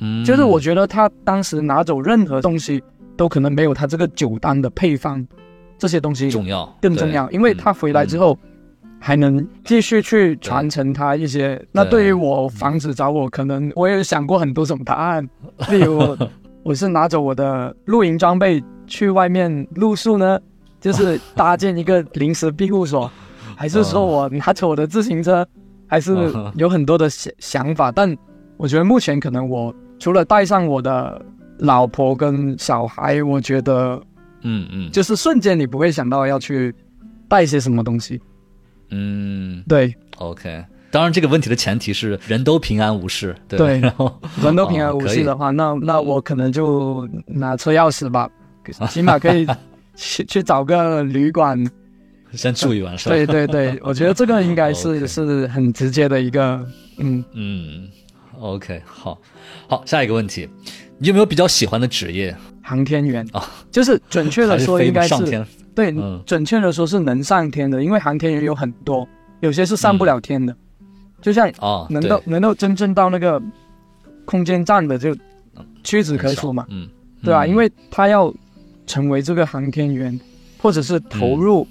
[0.00, 2.82] 嗯，就是我觉得他当时拿走任何东西，
[3.16, 5.24] 都可能没有他这个酒单的配方
[5.78, 8.36] 这些东西重要更重要，因为他回来之后。
[9.04, 11.60] 还能继续去传承他一些。
[11.72, 15.28] 那对于我房子找我，可能我也想过很多种答案，
[15.70, 16.16] 例如
[16.62, 20.38] 我是拿着我的露营装备去外面露宿呢，
[20.80, 23.10] 就是搭建一个临时庇护所，
[23.56, 25.46] 还是说我拿着我的自行车，
[25.86, 26.14] 还是
[26.54, 27.90] 有很多的想想法。
[27.90, 28.16] 但
[28.56, 31.20] 我觉得目前可能我除了带上我的
[31.58, 34.00] 老婆跟小孩，我觉得
[34.42, 36.74] 嗯嗯，就是瞬间你不会想到要去
[37.28, 38.20] 带些什么东西。
[38.90, 40.64] 嗯对，OK。
[40.92, 48.28] 当然，这个问题的前提是人都平安无事，对对然后人都平安无事的话，那那我可能就拿车钥匙吧，
[48.90, 49.46] 起码可以
[49.96, 51.58] 去去找个旅馆。
[52.34, 53.14] 先住一晚是吧？
[53.14, 56.64] 对对对， 我觉得这个应该是是很直接的一个，
[56.98, 57.88] 嗯，嗯
[58.40, 59.18] ，OK，好，
[59.68, 60.48] 好，下一个问题，
[60.98, 62.34] 你有没有比较喜欢的职业？
[62.62, 63.26] 航天员。
[63.32, 65.44] 啊，就是准确的说应该是？
[65.74, 69.06] 对嗯，准确的说是能上天的，因为航天员有很多，
[69.40, 70.56] 有些是上不了天的，
[71.22, 72.10] 就像哦，能对。
[72.10, 73.40] 够能够真正到那个
[74.26, 75.16] 空间站的就
[75.82, 76.66] 屈指可数嘛。
[76.68, 76.88] 嗯，
[77.22, 77.44] 对吧？
[77.44, 77.48] 嗯。
[77.48, 78.32] 因为他要
[78.86, 80.20] 成为这个航天员，
[80.58, 81.66] 或者是投入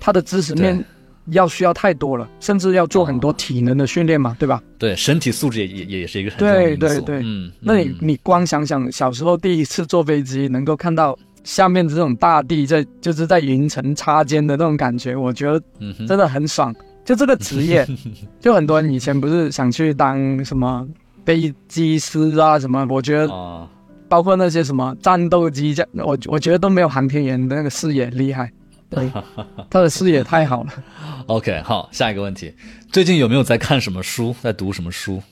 [0.00, 0.82] 他的知识面
[1.30, 4.62] 要需要太多了，甚至要做很多体能的训练嘛，对吧？
[4.78, 7.20] 对身体素质也也也是一个很重要的对对对。
[7.24, 15.60] 嗯，那你嗯你光想想小时候第一次坐飞机，能够看到下面这种大地在就是在云层插肩的那种感觉，我觉得
[16.06, 16.72] 真的很爽。
[17.06, 17.86] 就这个职业，
[18.40, 20.86] 就很多人以前不是想去当什么
[21.24, 23.66] 飞机师啊什么，我觉得啊，
[24.08, 28.50] 包括那些什么战斗机，这我我觉得都没有航天员的那个视野厉害。
[28.90, 29.10] 对，
[29.70, 30.70] 他的视野太好了。
[31.26, 32.52] OK，好，下一个问题，
[32.90, 35.22] 最近有没有在看什么书，在读什么书？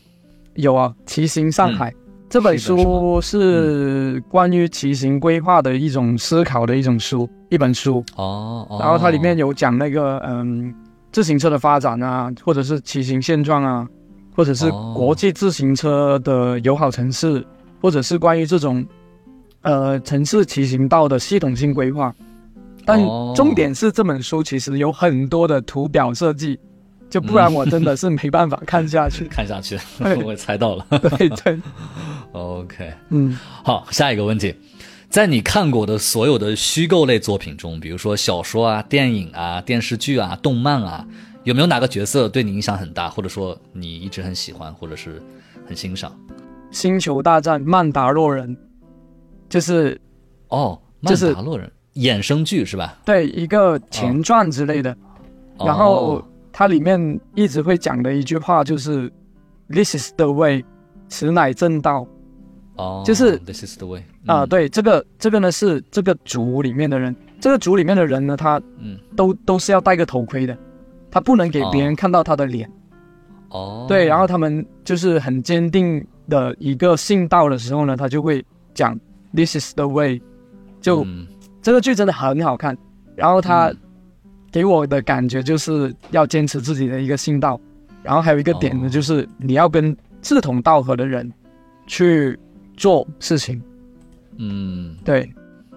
[0.54, 1.90] 有啊，《骑行上海》
[2.28, 8.04] 这本书是关于骑行规划的一种思考的一种书，一本书。
[8.16, 10.74] 哦，哦然后它里面有讲那个嗯，
[11.14, 13.87] 自行车的发展啊，或者是骑行现状啊，
[14.35, 14.92] 或者是哦。
[14.96, 17.46] 国际自行车的友好城市，
[17.81, 18.85] 或者是关于这种
[19.62, 22.12] 呃城市骑行道的系统性规划。
[22.85, 23.33] 但哦。
[23.37, 26.59] 重点是这本书其实有很多的图表设计，
[27.09, 29.27] 就不然我真的是没办法看下去。
[29.31, 29.79] 看下去，
[30.27, 30.85] 我猜到了。
[30.90, 31.61] 对对，
[32.33, 34.53] OK，嗯，好，下一个问题，
[35.14, 41.07] 在你看过的所有的虚构类作品中，比如说小说啊、电影啊、电视剧啊、动漫啊，
[41.44, 45.22] 有没有哪个角色对你影响很大，或者说你一直很喜欢，或者是
[45.68, 46.12] 很欣赏？
[46.72, 48.57] 星球大战曼达洛人，
[49.48, 49.96] 就是
[50.48, 52.98] 哦，曼就是达洛人衍生剧是吧？
[53.05, 54.96] 对一个前传之类的。
[55.61, 59.09] 然后哦它里面一直会讲的一句话就是
[59.70, 60.64] ，“This is the way，
[61.09, 62.05] 此乃正道。”
[62.76, 64.48] 哦，就是 This is the way 啊、嗯。
[64.48, 70.56] 对，这个这个呢是这个组里面的人，这个组里面的人呢，他嗯，都都是要戴个头盔的，
[71.10, 72.70] 他不能给别人看到他的脸。
[73.50, 78.98] 哦，对，然后他们就是很坚定的一个信道的时候呢，他就会讲
[79.34, 80.20] “This is the way”，
[80.80, 81.26] 就、嗯。
[81.62, 82.76] 这个剧真的很好看。
[83.14, 83.78] 然后他嗯。
[84.52, 87.60] 给我的感觉就是要坚持自己的一个信道，
[88.04, 88.88] 然后还有一个点呢，哦。
[88.88, 91.28] 就是你要跟志同道合的人
[91.88, 92.38] 去
[92.76, 93.60] 做事情。
[94.37, 94.96] 嗯。
[95.04, 95.28] 对，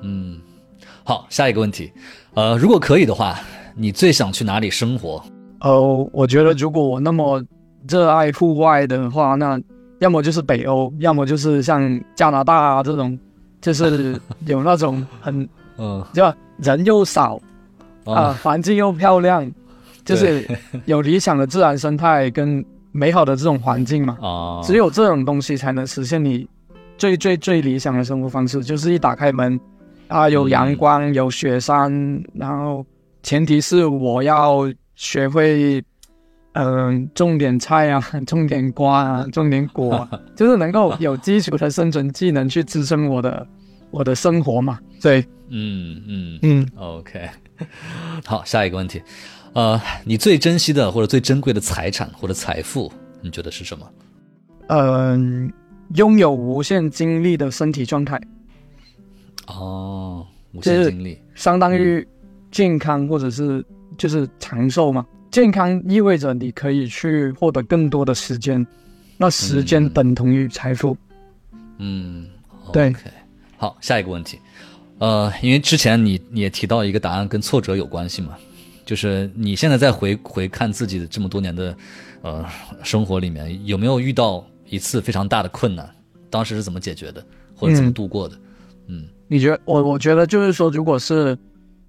[0.01, 0.39] 嗯，
[1.03, 1.91] 好，下一个问题，
[2.33, 3.39] 呃，如果可以的话，
[3.75, 5.23] 你最想去哪里生活？
[5.62, 7.43] 呃，我觉得如果我那么
[7.88, 9.60] 热爱户外的话，那
[9.99, 13.17] 要么就是北欧，要么就是像加拿大啊这种，
[13.60, 16.05] 就是有那种很 嗯。
[16.13, 16.23] 就
[16.57, 17.39] 人又少
[18.05, 19.51] 啊、环境又漂亮，
[20.05, 20.47] 就是
[20.86, 24.17] 有理想的自然生态跟美好的这种环境嘛。
[24.21, 26.47] 啊，只有这种东西才能实现你
[26.97, 29.60] 最最最理想的生活方式，就是一打开门
[30.07, 31.91] 啊，有阳光，有雪山，
[32.33, 32.86] 然后
[33.23, 35.83] 前提是我要学会，
[36.53, 43.47] 嗯、种点菜啊， 种点瓜啊，种点果啊， 就是能够有基础的生存技能去支撑我的
[43.91, 44.79] 我的生活嘛。
[45.01, 47.29] 对，嗯嗯嗯，，OK，
[48.25, 49.01] 好，下一个问题，
[49.53, 53.88] 呃，你最珍惜的或者最珍贵的财产或者财富，你觉得是什么？
[54.69, 55.51] 嗯、
[55.95, 58.21] 拥有无限精力的身体状态，
[59.47, 62.06] 哦，无就是限精力，相当于
[62.52, 63.63] 健康或者是
[63.97, 65.06] 就是长寿嘛。
[65.30, 68.65] 健康意味着你可以去获得更多的时间，
[69.17, 70.97] 那时间嗯等同于财富。
[71.78, 72.28] 嗯，
[72.71, 72.93] 对。
[73.58, 74.39] 好，下一个问题，
[75.00, 78.38] 呃，因为之前你你也提到一个答案跟挫折有关系嘛，
[78.86, 81.76] 就是你现在在回回看自己的这么多年的
[82.21, 82.45] 呃
[82.84, 85.89] 生活里面，有没有遇到一次非常大的困难？
[86.30, 87.23] 当时是怎么解决的，
[87.56, 88.36] 或者怎么嗯度过的？
[88.88, 91.38] 嗯你觉得我我觉得就是说，如果是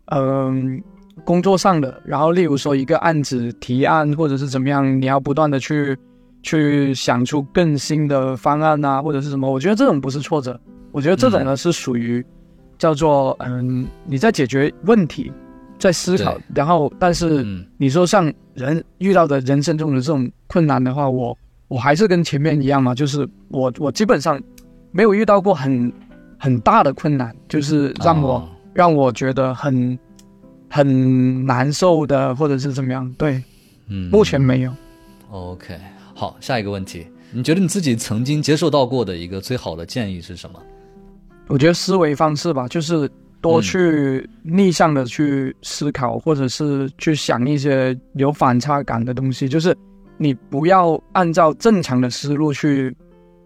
[0.07, 0.83] 嗯、
[1.25, 5.97] 工作上的，然后例如说一个案子提案或者是怎么样，你要不断的去
[6.43, 10.59] 去想出更新的方案啊，或者是什么，我觉得这种不是挫折，
[10.93, 12.25] 我觉得这种呢是属于
[12.79, 15.31] 叫做嗯你在解决问题，
[15.79, 21.37] 在思考，然后但是嗯你说像人遇到的人生中的这种困难的话，我
[21.69, 24.41] 我还是跟前面一样嘛，就是我我基本上
[24.91, 25.93] 没有遇到过很
[26.39, 29.99] 很大的困难，就是让我、哦让我觉得很
[30.71, 33.13] 很难受的，或者是怎么样。
[33.15, 33.43] 对，
[33.89, 34.73] 嗯，目前没有。
[35.33, 35.77] OK，
[36.15, 40.61] 好，下一个问题，你觉得你自己曾经接受到过的一个最好的建议是什么？
[41.49, 49.49] 我觉得思维方式吧，就是多去逆向的去思考，或者是去想一些有反差感的东西。
[49.49, 49.77] 就是
[50.19, 52.95] 你不要按照正常的思路去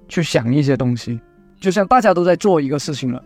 [0.09, 1.21] 去想一些东西。
[1.61, 3.23] 就像大家都在做一个事情了，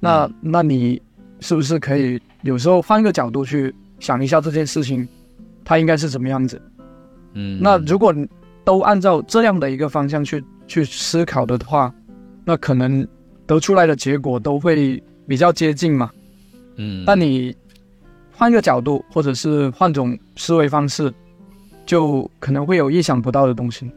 [0.00, 1.02] 那、嗯那你
[1.40, 5.06] 是不是可以有时候换个角度去想一下这件事情，
[5.62, 6.58] 它应该是怎么样子？
[7.34, 8.14] 嗯，那如果
[8.64, 11.92] 都按照这样的一个方向去去思考的话，
[12.46, 13.06] 那可能
[13.46, 16.10] 得出来的结果都会比较接近嘛。
[16.76, 17.54] 嗯，但你
[18.32, 21.12] 换个角度，或者是换种思维方式，
[21.86, 23.90] 就可能会有意想不到的东西。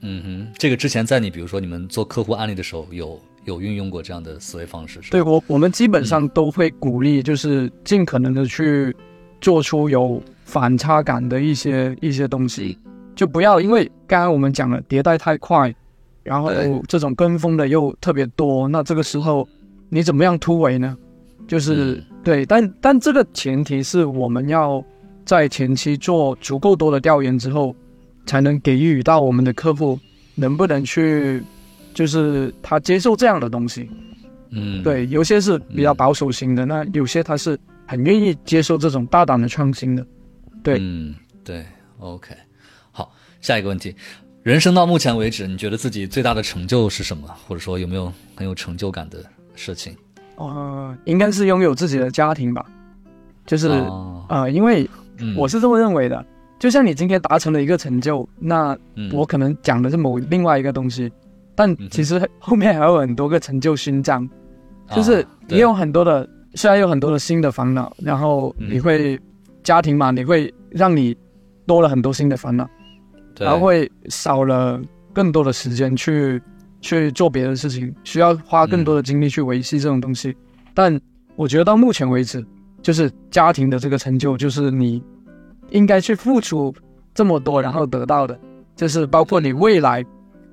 [0.00, 5.08] 嗯哼，这个之前在你比如说你们做客户案例的时候，有有运用过这样的思维方式，是吧？
[5.10, 8.94] 对我，我们基本上都会鼓励，就是尽可能的去
[9.40, 12.78] 做出有反差感的一些一些东西，
[13.14, 15.74] 就不要因为刚刚我们讲了迭代太快，
[16.22, 16.52] 然后
[16.86, 19.48] 这种跟风的又特别多，那这个时候
[19.88, 20.96] 你怎么样突围呢？
[21.48, 24.84] 就是、嗯对，但但这个前提是我们要
[25.26, 27.74] 在前期做足够多的调研之后，
[28.24, 29.98] 才能给予到我们的客户
[30.36, 31.42] 能不能去，
[31.92, 33.90] 就是他接受这样的东西。
[34.50, 40.06] 嗯，对，有些是比较保守型的，那有些他是很愿意接受这种大胆的创新的。
[40.62, 41.12] 对，嗯，
[41.42, 41.66] 对
[41.98, 42.32] ，OK，
[42.92, 43.94] 好，下一个问题，
[44.44, 47.28] 人生到目前为止，你觉得自己最大的成就是什么？
[47.48, 49.18] 或者说有没有很有成就感的
[49.56, 49.92] 事情？
[50.36, 52.64] 呃，应该是拥有自己的家庭吧，
[53.44, 54.88] 就是、哦呃，因为
[55.18, 55.34] 嗯。
[55.36, 56.24] 我是这么认为的。
[56.58, 59.10] 就像你今天达成了一个成就，那嗯。
[59.12, 61.12] 我可能讲的是某另外一个东西，
[61.54, 64.28] 但其实后面还有很多个成就勋章，
[64.90, 65.56] 就是啊对。
[65.56, 68.68] 你有很多的，虽然有很多的新的烦恼，然后嗯。
[68.70, 69.18] 你会、
[69.62, 71.16] 家庭嘛，你会让你
[71.66, 72.68] 多了很多新的烦恼，
[73.38, 74.80] 然后会少了
[75.12, 76.40] 更多的时间去
[76.80, 80.34] 去做别的事情，需要花更多的精力去维系这种东西。
[80.72, 80.98] 但
[81.34, 82.42] 我觉得到目前为止，
[82.86, 85.02] 就是家庭的这个成就，就是你
[85.70, 86.72] 应该去付出
[87.12, 88.38] 这么多，然后得到的，
[88.76, 90.04] 就是包括你未来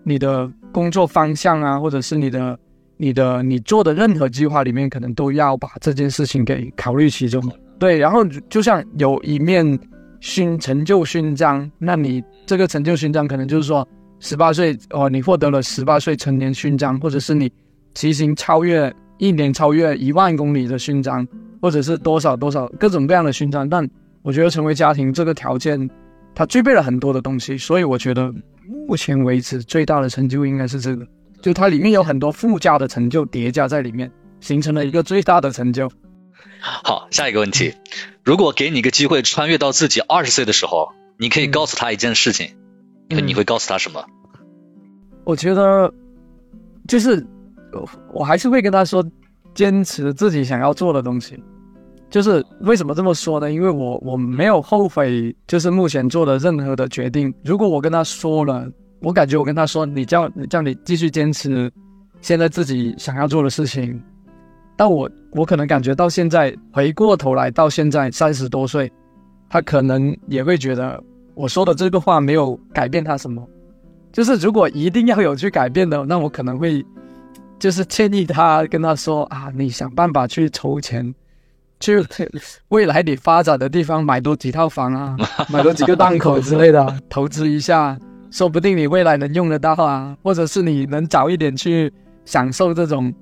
[0.04, 2.58] 你的工作方向啊，或者是你的
[2.98, 7.40] 你的你做的任何计划里面，可能都要把这件事情给考虑其中。
[7.78, 9.80] 对，然后就像有一面
[10.20, 13.88] 勋成就勋章，那你这个成就勋章可能就是说，
[14.20, 17.52] 十八岁哦，你获得了十八岁成年勋章，或者是你
[17.94, 21.28] 骑行超越一年超越一万公里的勋章，
[21.64, 23.70] 或者是多少多少各种各样的勋章。
[23.70, 23.90] 但
[24.22, 25.90] 我觉得成为家庭这个条件，
[26.36, 28.30] 它具备了很多的东西，所以我觉得
[28.86, 31.08] 目前为止最大的成就应该是这个，
[31.42, 34.12] 就它里面有很多附加的成就叠加在里面，
[34.42, 35.90] 形成了一个最大的成就。
[36.60, 37.74] 好，下一个问题，
[38.24, 42.48] 如果给你一个机会穿越到自己二十岁的时候，你可以嗯告诉他一件事情，
[43.08, 44.04] 你会嗯你会告诉他什么？
[45.24, 45.94] 我觉得
[46.88, 47.26] 就是
[47.72, 49.02] 我我还是会跟他说，
[49.54, 51.42] 坚持自己想要做的东西。
[52.14, 53.52] 就是为什么这么说呢？
[53.52, 57.34] 因为我我没有后悔，就是目前做的任何的决定。
[57.44, 58.70] 如果我跟他说了，
[59.02, 61.74] 我感觉我跟他说，你叫你叫你继续坚持
[62.22, 64.00] 现在自己想要做的事情，
[64.76, 68.92] 但我我可能感觉到现在回过头来到现在三十多岁，
[69.50, 71.04] 他可能也会觉得
[71.34, 73.44] 我说的这个话没有改变他什么。
[74.12, 76.86] 就是如果一定要有去改变的，那我可能会
[77.58, 81.12] 就是建议他跟他说啊，你想办法去筹钱，
[82.10, 82.30] 去
[82.70, 85.18] 未来你发展的地方买多几套房啊，
[85.50, 87.98] 买多几个档口之类的， 投资一下，
[88.32, 91.92] 说不定你未来能用得到啊，或者是你能早一点去
[92.26, 93.14] 享受这种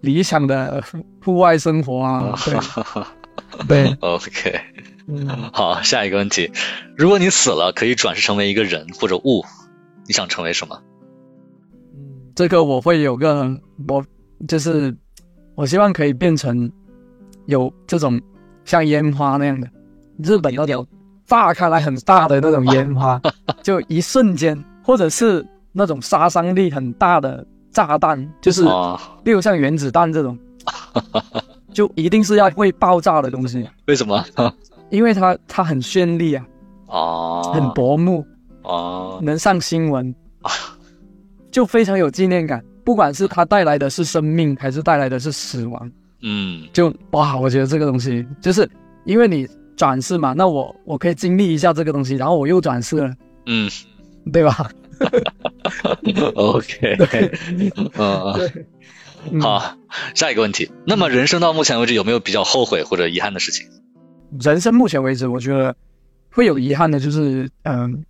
[0.00, 0.82] 理想的
[1.22, 2.34] 户外生活啊。
[3.66, 4.60] 对对，OK，
[5.08, 5.26] 嗯。
[5.52, 6.50] 好，下一个问题，
[6.96, 9.44] 如果你死了，可以转世成为一个人或者物，
[10.06, 10.80] 你想成为什么？
[11.94, 13.48] 嗯这个我会有个
[13.86, 14.04] 我
[14.48, 14.92] 就是
[15.54, 16.68] 我希望可以变成
[17.46, 18.20] 有这种
[18.64, 19.68] 像烟花那样的，
[20.22, 20.86] 日本那种
[21.26, 23.20] 炸开来很大的那种烟花，
[23.62, 30.38] 就一瞬间，或者是那种杀伤力很大的炸弹，就是哦，例如像原子弹这种，
[31.72, 34.24] 就一定是要会爆炸的东西，为什么？
[34.90, 36.46] 因为它它很绚丽啊，
[36.86, 38.24] 哦，很夺目，
[38.62, 40.14] 哦，能上新闻，
[41.50, 42.62] 就非常有纪念感。
[42.84, 45.90] 不管是它带来的是生命，还是带来的是死亡，
[46.24, 46.66] 嗯。
[46.72, 48.68] 就哇，我觉得这个东西就是
[49.04, 49.46] 因为你
[49.76, 53.14] 转世嘛，那我我可以经历一下这个东西，然后我又转世了，
[53.46, 53.70] 嗯。
[54.32, 54.70] 对吧
[56.34, 56.96] ？，OK，
[57.98, 58.50] 嗯，
[59.30, 59.76] 嗯，好，
[60.14, 63.68] 下一个问题，那么人生到目前为止有没有比较后悔或者遗憾的事情？
[64.40, 65.76] 人生目前为止，我觉得
[66.30, 68.02] 会有遗憾的，就是嗯、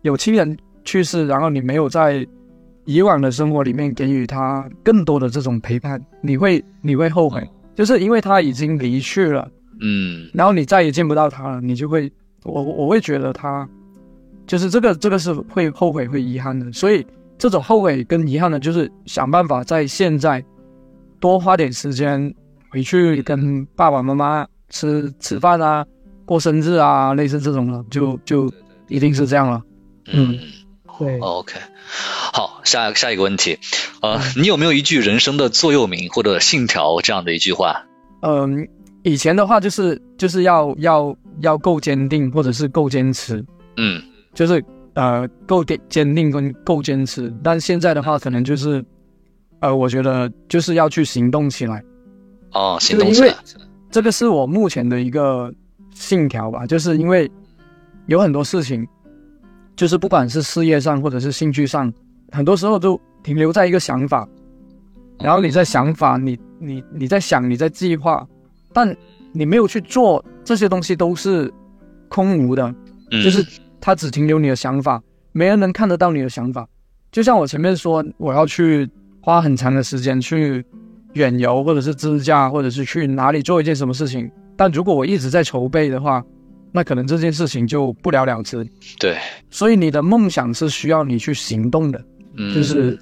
[0.00, 2.26] 有亲人去世，然后你没有在
[2.84, 9.48] 以往的生活里面给予他更多的这种陪伴，你会你会后悔，就是因为他已经离去了。
[9.80, 10.28] 嗯。
[10.34, 12.10] 然后你再也见不到他了，你就会，
[12.44, 13.68] 我我会觉得他，
[14.46, 17.06] 就是这个这个是会后悔会遗憾的，所以
[17.38, 20.44] 这种后悔跟遗憾呢，就是想办法在现在
[21.20, 22.34] 多花点时间
[22.68, 25.86] 回去跟爸爸妈妈吃吃饭啊，
[26.24, 28.52] 过生日啊，类似这种的，就就
[28.88, 29.62] 一定是这样了。
[30.12, 30.36] 嗯。
[30.98, 31.58] 对，OK，
[31.92, 33.58] 好，下下一个问题，
[34.00, 37.84] 呃，你有没有一句人生的座右铭或者信条这样的一句话？
[38.22, 38.66] 嗯，
[39.02, 43.44] 以前的话就是就是要要要够坚定，或者是够坚持，
[43.76, 44.64] 嗯就是
[44.94, 48.82] 呃够坚坚定跟够坚持，但现在的话可能就是
[49.60, 51.82] 呃，我觉得就是要去行动起来，
[52.52, 53.36] 哦，行动起来。
[53.90, 55.52] 这个是我目前的一个
[55.94, 57.30] 信条吧，就是因为
[58.06, 58.86] 有很多事情，
[59.82, 61.92] 就是不管是事业上或者是兴趣上，
[62.30, 64.28] 很多时候都停留在一个想法，
[65.18, 68.24] 然后你在想法，你你你在想，你在计划，
[68.72, 68.96] 但
[69.32, 71.52] 你没有去做，这些东西都是
[72.08, 72.72] 空无的，
[73.10, 73.44] 嗯，就是
[73.80, 75.02] 它只停留你的想法，
[75.32, 76.64] 没人能看得到你的想法。
[77.10, 78.88] 就像我前面说，我要去
[79.20, 80.64] 花很长的时间去
[81.14, 84.30] 远游，或者是自驾，或者是去哪里做一件什么事情。
[84.56, 86.24] 但如果我一直在筹备的话，
[86.72, 88.66] 那可能这件事情就不了了之。
[88.98, 89.18] 对，
[89.50, 92.02] 所以你的梦想是需要你去行动的，
[92.36, 92.98] 嗯，就是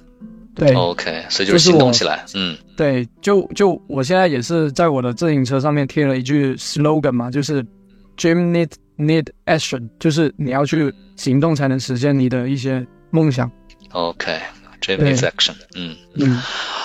[0.53, 7.63] 对 OK，所以就是行动起来，嗯，对，就就我现在也是在我的自行车上面贴了一句 slogan 嘛，就是
[8.17, 13.49] dream need need action，就是你要去行动才能实现你的一些梦想。
[13.91, 16.35] OK，dream 对 is action，嗯，嗯，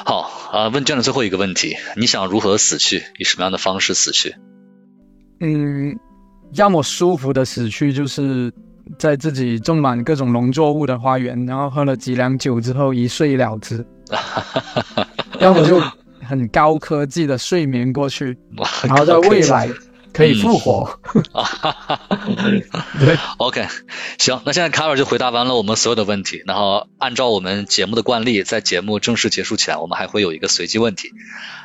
[0.04, 3.02] 好啊，问卷的最后一个问题，你想如何死去？
[3.18, 4.36] 以什么样的方式死去？
[5.40, 5.98] 嗯，
[6.52, 8.52] 要么舒服的死去，就是
[8.98, 13.78] 在自己种满各种农作物的花园，然后喝了几两酒之后一睡了之；
[15.40, 15.80] 要么就
[16.22, 18.36] 很高科技的睡眠过去，
[18.86, 19.68] 然后在未来
[20.16, 20.98] 可以复活。
[21.32, 22.00] 啊。
[22.98, 23.66] 对，OK，
[24.18, 31.10] 行，那现在卡尔就回答完了我们所有的问题，然后按照我们节目的惯例，在节目正式结束前，我们还会有一个随机问题，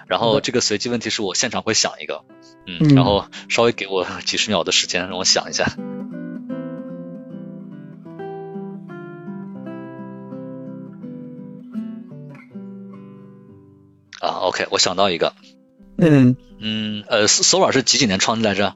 [0.07, 2.23] 然后这个随机问题是我现场会想一个，
[2.67, 2.95] 嗯，嗯。
[2.95, 5.65] 然后稍微给我几十秒的时间让我想一下。
[14.19, 15.33] 啊，OK，我想到一个，
[16.01, 18.75] 嗯，嗯，呃，Sora 是几几年创立来着？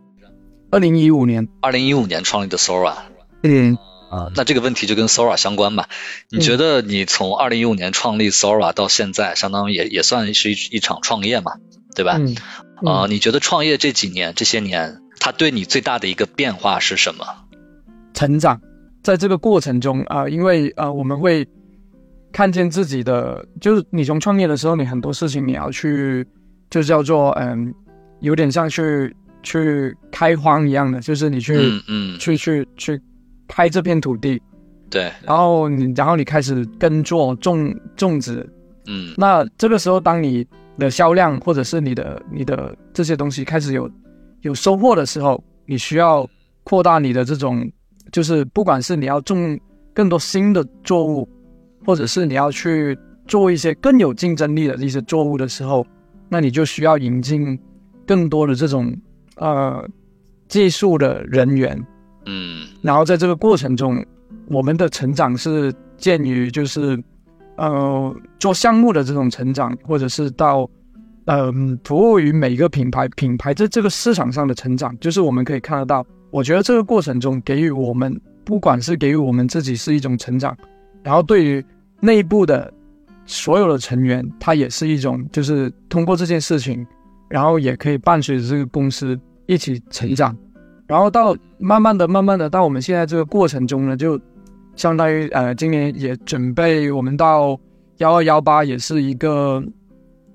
[0.69, 2.93] 二零一五年，二零一五年创立的 Sora，
[3.41, 3.77] 嗯
[4.11, 5.89] 啊，那这个问题就跟 Sora 相关吧？
[6.29, 11.53] 你觉得你从二零一五年创立 Sora 到现在，相当于也也算是一一场创业嘛，
[11.95, 12.17] 对吧？
[12.19, 12.35] 嗯，
[12.85, 17.25] 啊、你觉得创业这几年这些年，它对你最大的一个变化是什么？
[18.13, 18.61] 成长，
[19.01, 21.47] 在这个过程中啊、因为啊、我们会
[22.31, 26.25] 看见自己的，就是你从创业的时候，你很多事情你要去，
[26.75, 27.73] 就叫做嗯，
[28.19, 33.01] 有点像去去开荒一样的，就是你去、嗯嗯，去去去
[33.47, 34.41] 开这片土地，
[34.89, 38.45] 对，然后你然后你开始耕作种种植，
[38.87, 39.13] 嗯。
[39.15, 40.45] 那这个时候，当你
[40.77, 43.89] 的销量或者是你的你的这些东西开始有
[44.41, 46.29] 有收获的时候，你需要
[46.65, 47.71] 扩大你的这种，
[48.11, 49.57] 就是不管是你要种
[49.93, 51.25] 更多新的作物，
[51.85, 55.87] 或者是你要去做一些更有竞争力的一些作物的时候，
[56.35, 57.57] 那你就需要引进
[58.05, 58.93] 更多的这种
[59.37, 59.87] 呃
[60.49, 61.81] 技术的人员，
[62.25, 64.05] 嗯然后在这个过程中，
[64.47, 67.01] 我们的成长是鉴于就是，
[67.55, 70.69] 呃，做项目的这种成长，或者是到，
[71.27, 76.05] 嗯、服务于每一个品牌，品牌在这个市场上的成长，就是我们可以看得到。
[76.31, 80.53] 我觉得这个过程中给予我们，不管是给予我们自己是一种成长，
[81.01, 81.65] 然后对于
[82.01, 82.73] 内部的
[83.25, 86.85] 所有的成员，他也是一种，就是通过这件事情，
[87.29, 90.35] 然后也可以伴随着这个公司一起成长。
[90.87, 94.19] 然后到慢慢的、慢慢的到我们现在这个过程中呢，就
[94.75, 97.59] 相当于呃，今年也准备我们到
[97.97, 99.63] 幺二幺八，也是一个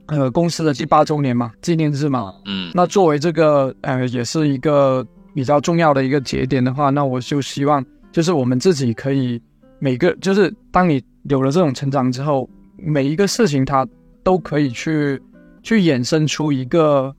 [0.07, 2.35] 呃公司的第八周年嘛，纪念日嘛。
[2.47, 9.41] 嗯那作为这个呃，也是一个比较重要的一个节点的话，那我就希望就是我们自己可以
[9.79, 12.51] 每个就是当你有了这种成长之后，
[12.83, 13.87] 每一个事情它
[14.23, 15.21] 都可以去
[15.63, 17.15] 去衍生出一个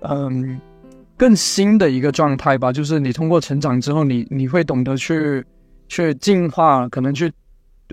[0.00, 0.60] 嗯
[1.16, 2.72] 更新的一个状态吧。
[2.72, 5.44] 就是你通过成长之后，你你会懂得去
[5.88, 7.32] 去进化，可能去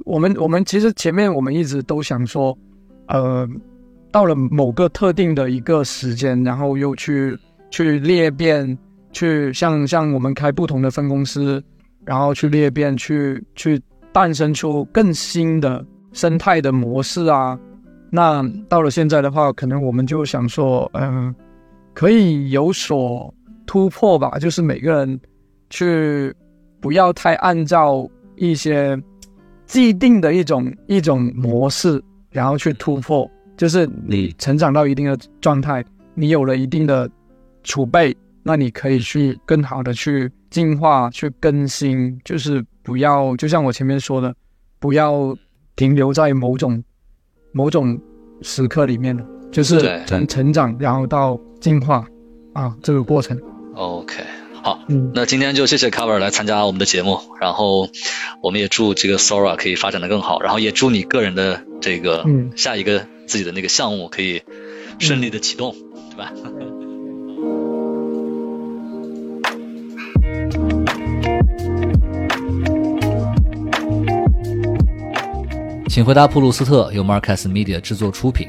[0.06, 2.58] 我们我们其实前面我们一直都想说，
[3.08, 3.48] 呃，
[4.12, 7.38] 到了某个特定的一个时间，然后又去
[7.70, 8.78] 去裂变，
[9.12, 11.64] 去像像我们开不同的分公司，
[12.06, 17.58] 然后去裂变，去去诞生出更新的生态的模式啊。
[18.10, 21.34] 那到了现在的话，可能我们就想说，嗯、
[21.94, 23.34] 可以有所
[23.66, 25.20] 突破吧，就是每个人
[25.70, 26.34] 去
[26.80, 28.06] 不要太按照
[28.36, 29.02] 一些
[29.66, 33.30] 既定的一种一种模式，然后去突破。
[33.56, 35.86] 就是你成长到一定的状态，
[36.16, 37.10] 你有了一定的
[37.64, 44.36] 储备，那你可以去更好的去进化、去更新，就是不要就像我前面说的，
[44.80, 45.34] 不要
[45.76, 46.84] 停留在某种
[47.52, 48.00] 某种
[48.42, 52.06] 时刻里面的，就是对从成长然后到进化
[52.54, 53.40] 啊这个过程。
[53.76, 54.24] ，OK，
[54.62, 57.90] 好，嗯，那今天就谢谢 Cover 来参加我们的节目，然后
[58.42, 64.42] 我们也祝这个 Sora 可以发展的更好，然后也祝你个人的这个嗯下一个自己的那个项目可以
[65.00, 65.76] 顺利的启动，
[66.10, 66.34] 对吧？
[75.92, 78.48] 请回答普鲁斯特由 Marcus Media 制作出品。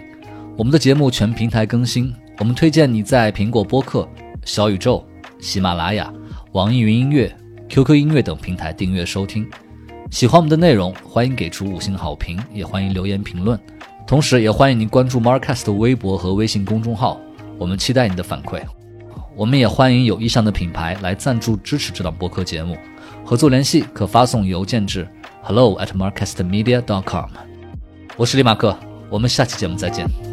[0.57, 4.09] 我们的节目全平台更新，我们推荐你在苹果播客、
[4.45, 5.05] 小宇宙、
[5.40, 6.09] 喜马拉雅、
[6.53, 7.36] 网易云音乐、
[7.68, 9.45] QQ 音乐等平台订阅收听。
[10.09, 13.59] 喜欢我们的内容，欢迎给出五星好评，也欢迎留言评论。
[14.07, 17.20] 同时，也欢迎您关注 Marcast 的微博和微信公众号，
[17.59, 18.62] 我们期待您的反馈。
[19.34, 22.78] 我们也欢迎有意向的品牌来赞助支持这档播客节目，
[23.24, 25.09] 合作联系可发送邮件至
[25.43, 27.30] hello at marcastmedia.com。
[28.16, 28.76] 我是李马克，
[29.11, 30.32] 我们下期节目再见。